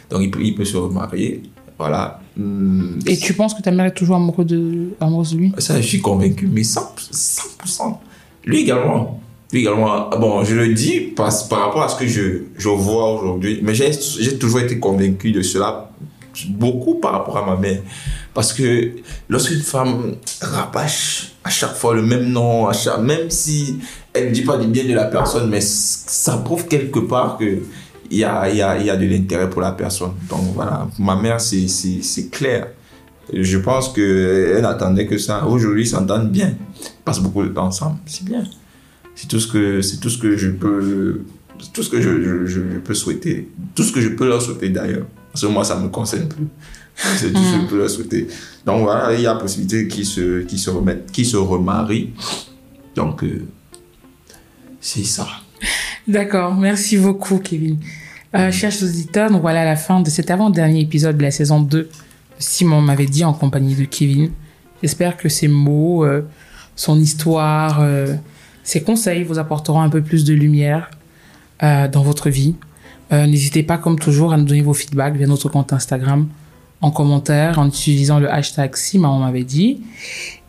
[0.09, 1.43] Donc il peut, il peut se remarier.
[1.77, 2.21] Voilà.
[2.37, 5.53] Hum, Et tu penses que ta mère est toujours amoureuse de, amoureuse de lui?
[5.57, 6.81] Ça, je suis convaincu, mais 100%.
[7.11, 7.97] 100%.
[8.45, 9.19] Lui également.
[9.51, 10.09] Lui également.
[10.11, 13.73] Bon, je le dis parce, par rapport à ce que je, je vois aujourd'hui, mais
[13.75, 15.91] j'ai toujours été convaincu de cela,
[16.49, 17.81] beaucoup par rapport à ma mère.
[18.35, 18.91] Parce que
[19.29, 23.79] lorsqu'une femme rabâche à chaque fois le même nom, à chaque, même si
[24.13, 27.59] elle ne dit pas du bien de la personne, mais ça prouve quelque part que
[28.11, 30.11] il y a, y, a, y a de l'intérêt pour la personne.
[30.29, 32.67] Donc voilà, ma mère, c'est- clair.
[33.33, 35.47] Je pense qu'elle n'attendait que ça.
[35.47, 36.53] Aujourd'hui, ils s'entendent bien.
[36.83, 37.97] Ils passent beaucoup de temps ensemble.
[38.05, 38.43] C'est bien.
[39.15, 41.21] C'est tout ce que, tout ce que je peux,
[41.73, 43.49] tout ce que je, je, je- peux souhaiter.
[43.73, 45.07] Tout ce que je peux leur souhaiter d'ailleurs.
[45.31, 46.45] Parce que moi, ça me concerne plus.
[47.17, 48.27] c'est tout ce que je peux leur souhaiter.
[48.65, 52.13] Donc voilà, il y a possibilité qu'ils se, se remettent, qu'ils se remarient.
[52.95, 53.45] Donc, euh,
[54.79, 55.27] c'est ça.
[56.07, 57.77] D'accord, merci beaucoup, Kevin.
[58.35, 61.89] Euh, chers auditeurs, voilà la fin de cet avant-dernier épisode de la saison 2.
[62.37, 64.31] Simon m'avait dit en compagnie de Kevin.
[64.83, 66.27] J'espère que ces mots, euh,
[66.75, 68.15] son histoire, euh,
[68.63, 70.91] ses conseils vous apporteront un peu plus de lumière
[71.61, 72.55] dans votre vie.
[73.11, 76.27] N'hésitez pas, comme toujours, à nous donner vos feedbacks via notre compte Instagram,
[76.81, 79.81] en commentaire, en utilisant le hashtag si maman m'avait dit.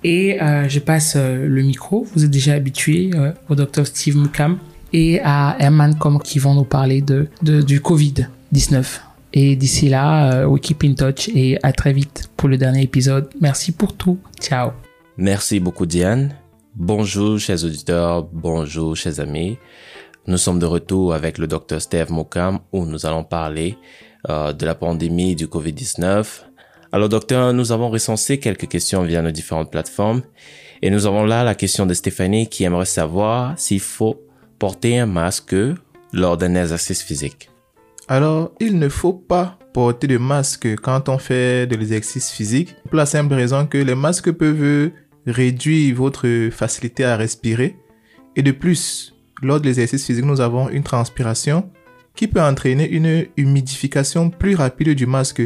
[0.05, 4.17] Et euh, je passe euh, le micro, vous êtes déjà habitué euh, au docteur Steve
[4.17, 4.59] Mukam
[4.93, 9.01] et à Herman comme qui vont nous parler de, du Covid-19.
[9.33, 13.29] Et d'ici là, we keep in touch et à très vite pour le dernier épisode.
[13.41, 14.19] Merci pour tout.
[14.41, 14.71] Ciao.
[15.19, 16.35] Merci beaucoup Diane.
[16.75, 19.59] Bonjour chers auditeurs, bonjour chers amis.
[20.27, 23.77] Nous sommes de retour avec le docteur Steve Mokam où nous allons parler
[24.29, 26.27] euh, de la pandémie du Covid-19.
[26.93, 30.23] Alors docteur, nous avons recensé quelques questions via nos différentes plateformes
[30.83, 34.21] et nous avons là la question de Stéphanie qui aimerait savoir s'il faut
[34.59, 35.55] porter un masque
[36.13, 37.51] lors d'un exercice physique.
[38.09, 42.97] Alors, il ne faut pas porter de masque quand on fait de l'exercice physique, pour
[42.97, 44.91] la simple raison que les masques peuvent
[45.27, 47.77] réduire votre facilité à respirer.
[48.37, 51.69] Et de plus, lors de l'exercice physique, nous avons une transpiration
[52.17, 55.43] qui peut entraîner une humidification plus rapide du masque,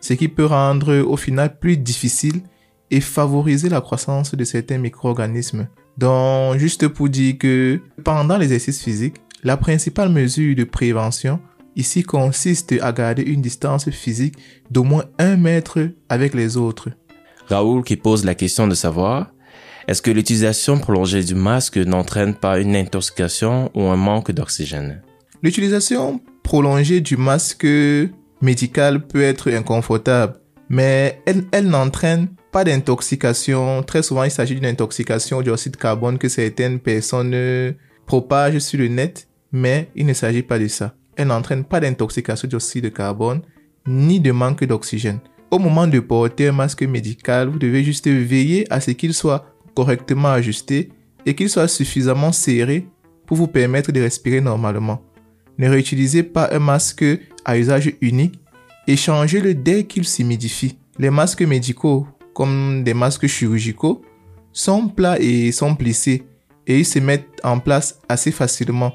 [0.00, 2.42] ce qui peut rendre au final plus difficile
[2.90, 5.66] et favoriser la croissance de certains micro-organismes.
[5.98, 11.40] Donc, juste pour dire que pendant l'exercice physique, la principale mesure de prévention
[11.76, 14.36] ici consiste à garder une distance physique
[14.70, 16.90] d'au moins un mètre avec les autres.
[17.48, 19.30] Raoul qui pose la question de savoir
[19.86, 25.02] est-ce que l'utilisation prolongée du masque n'entraîne pas une intoxication ou un manque d'oxygène?
[25.44, 27.66] L'utilisation prolongée du masque
[28.40, 30.40] médical peut être inconfortable,
[30.70, 33.82] mais elle, n'entraîne pas d'intoxication.
[33.82, 37.74] Très souvent, il s'agit d'une intoxication au dioxyde de carbone que certaines personnes
[38.06, 40.94] propagent sur le net, mais il ne s'agit pas de ça.
[41.14, 43.42] Elle n'entraîne pas d'intoxication au dioxyde de carbone
[43.86, 45.20] ni de manque d'oxygène.
[45.50, 49.44] Au moment de porter un masque médical, vous devez juste veiller à ce qu'il soit
[49.74, 50.88] correctement ajusté
[51.26, 52.86] et qu'il soit suffisamment serré
[53.26, 55.02] pour vous permettre de respirer normalement.
[55.58, 57.04] Ne réutilisez pas un masque
[57.44, 58.40] à usage unique
[58.86, 60.78] et changez-le dès qu'il s'humidifie.
[60.98, 64.02] Les masques médicaux, comme des masques chirurgicaux,
[64.52, 66.24] sont plats et sont plissés
[66.66, 68.92] et ils se mettent en place assez facilement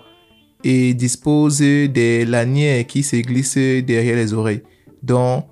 [0.63, 4.63] et disposent des lanières qui se glissent derrière les oreilles.
[5.03, 5.45] Donc,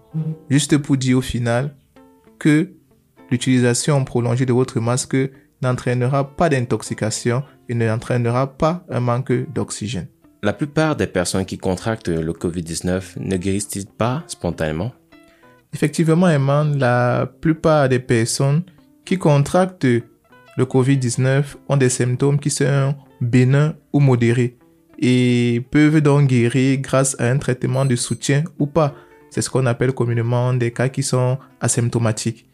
[0.49, 1.75] juste pour dire au final
[2.39, 2.71] que
[3.31, 5.17] l'utilisation prolongée de votre masque
[5.61, 10.07] n'entraînera pas d'intoxication et n'entraînera pas un manque d'oxygène.
[10.43, 14.93] La plupart des personnes qui contractent le COVID-19 ne guérissent pas spontanément?
[15.73, 18.61] Effectivement, Eman, la plupart des personnes
[19.03, 24.57] qui contractent le COVID-19 ont des symptômes qui sont bénins ou modérés
[24.99, 28.93] et peuvent donc guérir grâce à un traitement de soutien ou pas.
[29.31, 32.47] C'est ce qu'on appelle communément des cas qui sont asymptomatiques.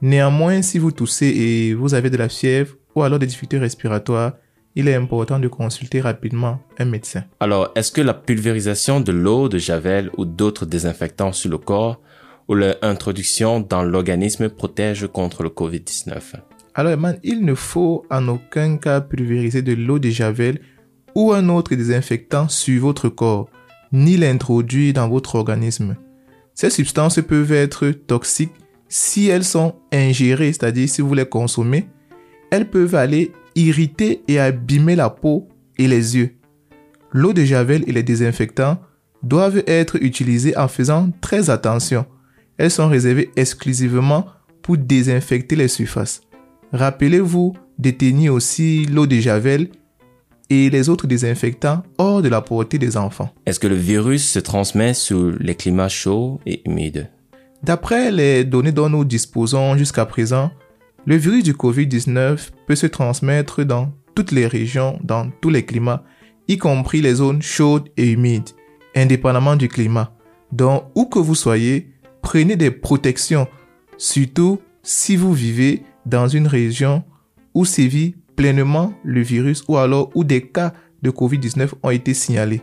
[0.00, 4.34] Néanmoins, si vous toussez et vous avez de la fièvre ou alors des difficultés respiratoires,
[4.76, 7.24] il est important de consulter rapidement un médecin.
[7.40, 12.00] Alors, est-ce que la pulvérisation de l'eau, de javel ou d'autres désinfectants sur le corps
[12.48, 16.20] ou leur introduction dans l'organisme protège contre le COVID-19?
[16.74, 20.60] Alors, man, il ne faut en aucun cas pulvériser de l'eau de javel
[21.14, 23.48] ou un autre désinfectant sur votre corps,
[23.92, 25.96] ni l'introduire dans votre organisme.
[26.54, 28.52] Ces substances peuvent être toxiques
[28.88, 31.88] si elles sont ingérées, c'est-à-dire si vous les consommez,
[32.50, 35.48] elles peuvent aller irriter et abîmer la peau
[35.78, 36.36] et les yeux.
[37.12, 38.78] L'eau de javel et les désinfectants
[39.22, 42.06] doivent être utilisés en faisant très attention.
[42.58, 44.26] Elles sont réservées exclusivement
[44.62, 46.20] pour désinfecter les surfaces.
[46.72, 49.68] Rappelez-vous d'éteindre aussi l'eau de javel
[50.50, 53.32] et les autres désinfectants hors de la portée des enfants.
[53.46, 57.10] Est-ce que le virus se transmet sous les climats chauds et humides?
[57.62, 60.50] D'après les données dont nous disposons jusqu'à présent,
[61.06, 66.04] le virus du COVID-19 peut se transmettre dans toutes les régions, dans tous les climats,
[66.48, 68.50] y compris les zones chaudes et humides,
[68.94, 70.12] indépendamment du climat.
[70.52, 71.92] Donc, où que vous soyez,
[72.22, 73.48] prenez des protections,
[73.98, 77.02] surtout si vous vivez dans une région
[77.54, 82.62] où sévit pleinement le virus ou alors où des cas de COVID-19 ont été signalés.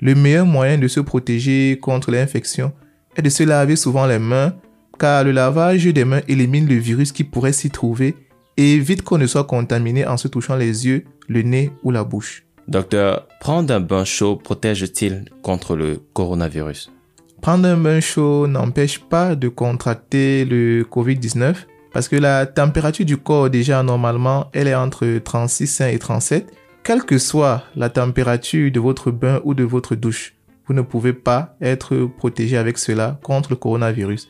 [0.00, 2.72] Le meilleur moyen de se protéger contre l'infection
[3.16, 4.54] est de se laver souvent les mains
[5.00, 8.14] car le lavage des mains élimine le virus qui pourrait s'y trouver
[8.58, 12.04] et évite qu'on ne soit contaminé en se touchant les yeux, le nez ou la
[12.04, 12.44] bouche.
[12.68, 16.92] Docteur, prendre un bain chaud protège-t-il contre le coronavirus?
[17.40, 21.54] Prendre un bain chaud n'empêche pas de contracter le COVID-19
[21.94, 26.52] parce que la température du corps déjà normalement, elle est entre 36 et 37.
[26.82, 30.34] Quelle que soit la température de votre bain ou de votre douche,
[30.66, 34.28] vous ne pouvez pas être protégé avec cela contre le coronavirus.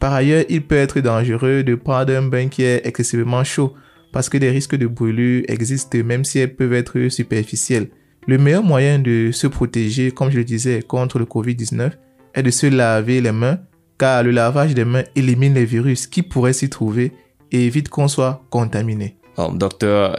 [0.00, 3.74] Par ailleurs, il peut être dangereux de prendre un bain qui est excessivement chaud
[4.12, 7.88] parce que des risques de brûlure existent même si elles peuvent être superficielles.
[8.26, 11.92] Le meilleur moyen de se protéger, comme je le disais, contre le COVID-19
[12.34, 13.58] est de se laver les mains
[13.98, 17.12] car le lavage des mains élimine les virus qui pourraient s'y trouver
[17.52, 19.16] et évite qu'on soit contaminé.
[19.52, 20.18] docteur,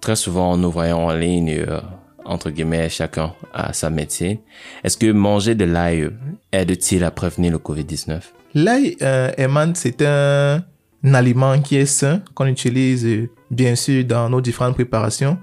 [0.00, 1.80] très souvent nous voyons en ligne, euh,
[2.24, 4.38] entre guillemets, chacun à sa médecine.
[4.82, 6.10] Est-ce que manger de l'ail
[6.50, 8.20] aide-t-il à prévenir le COVID-19
[8.54, 9.30] L'ail, euh,
[9.74, 10.64] c'est un,
[11.04, 15.38] aliment qui est sain, qu'on utilise euh, bien sûr dans nos différentes préparations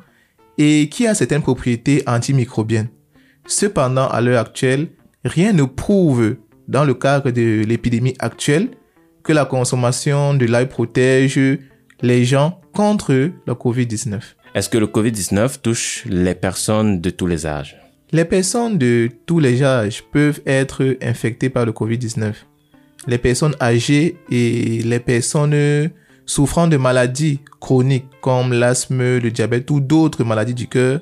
[0.57, 2.89] et qui a certaines propriétés antimicrobiennes.
[3.45, 4.89] Cependant, à l'heure actuelle,
[5.23, 6.35] rien ne prouve,
[6.67, 8.71] dans le cadre de l'épidémie actuelle,
[9.23, 11.39] que la consommation de l'ail protège
[12.01, 14.19] les gens contre le COVID-19.
[14.53, 17.77] Est-ce que le COVID-19 touche les personnes de tous les âges?
[18.11, 22.33] Les personnes de tous les âges peuvent être infectées par le COVID-19
[23.07, 25.89] les personnes âgées et les personnes
[26.25, 30.99] souffrant de maladies chroniques comme l'asthme, le diabète ou d'autres maladies du cœur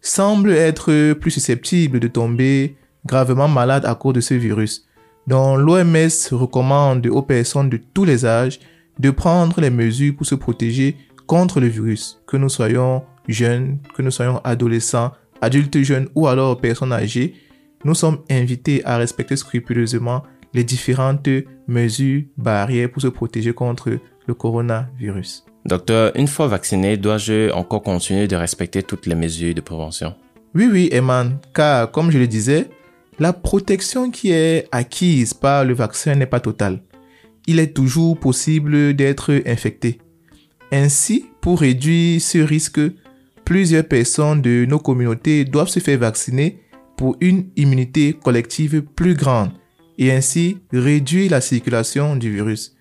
[0.00, 2.76] semblent être plus susceptibles de tomber
[3.06, 4.86] gravement malades à cause de ce virus.
[5.26, 8.60] Donc l'OMS recommande aux personnes de tous les âges
[8.98, 14.02] de prendre les mesures pour se protéger contre le virus, que nous soyons jeunes, que
[14.02, 17.34] nous soyons adolescents, adultes jeunes ou alors personnes âgées,
[17.84, 20.22] nous sommes invités à respecter scrupuleusement
[20.52, 21.28] les différentes
[21.68, 25.44] mesures barrières pour se protéger contre le coronavirus.
[25.66, 30.14] Docteur, une fois vacciné, dois-je encore continuer de respecter toutes les mesures de prévention?
[30.54, 32.68] Oui, oui, Eman, car comme je le disais,
[33.18, 36.82] la protection qui est acquise par le vaccin n'est pas totale.
[37.46, 39.98] Il est toujours possible d'être infecté.
[40.72, 42.80] Ainsi, pour réduire ce risque,
[43.44, 46.60] plusieurs personnes de nos communautés doivent se faire vacciner
[46.96, 49.50] pour une immunité collective plus grande
[50.00, 52.74] et ainsi réduire la circulation du virus.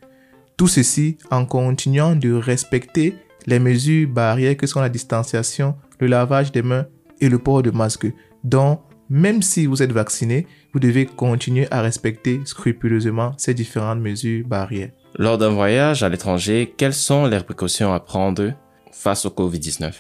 [0.57, 3.15] Tout ceci en continuant de respecter
[3.45, 6.87] les mesures barrières que sont la distanciation, le lavage des mains
[7.21, 8.07] et le port de masque,
[8.43, 14.47] dont même si vous êtes vacciné, vous devez continuer à respecter scrupuleusement ces différentes mesures
[14.47, 14.91] barrières.
[15.17, 18.53] Lors d'un voyage à l'étranger, quelles sont les précautions à prendre
[18.91, 19.93] face au COVID-19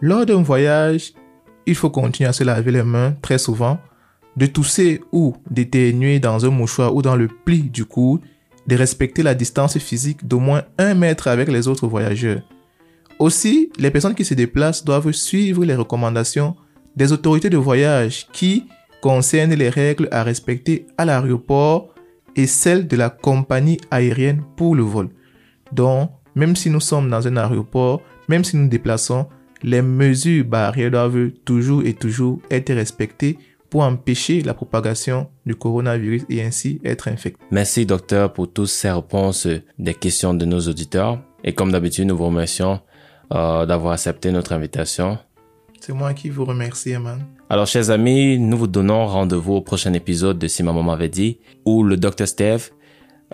[0.00, 1.12] Lors d'un voyage,
[1.64, 3.78] il faut continuer à se laver les mains très souvent,
[4.36, 8.20] de tousser ou d'éternuer dans un mouchoir ou dans le pli du cou,
[8.66, 12.42] de respecter la distance physique d'au moins un mètre avec les autres voyageurs.
[13.18, 16.54] Aussi, les personnes qui se déplacent doivent suivre les recommandations
[16.96, 18.66] des autorités de voyage qui
[19.00, 21.94] concernent les règles à respecter à l'aéroport
[22.34, 25.08] et celles de la compagnie aérienne pour le vol.
[25.72, 29.26] Donc, même si nous sommes dans un aéroport, même si nous nous déplaçons,
[29.62, 33.38] les mesures barrières doivent toujours et toujours être respectées
[33.70, 37.40] pour empêcher la propagation du coronavirus et ainsi être infecté.
[37.50, 39.48] Merci docteur pour toutes ces réponses
[39.78, 41.20] des questions de nos auditeurs.
[41.44, 42.80] Et comme d'habitude, nous vous remercions
[43.32, 45.18] euh, d'avoir accepté notre invitation.
[45.80, 47.20] C'est moi qui vous remercie, Eman.
[47.48, 51.38] Alors, chers amis, nous vous donnons rendez-vous au prochain épisode de Si Maman m'avait dit,
[51.64, 52.70] où le docteur Steve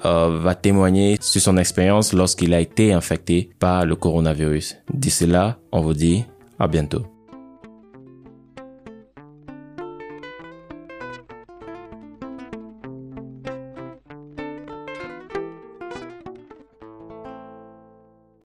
[0.05, 4.77] euh, va témoigner sur son expérience lorsqu'il a été infecté par le coronavirus.
[4.93, 6.25] D'ici là, on vous dit
[6.59, 7.07] à bientôt.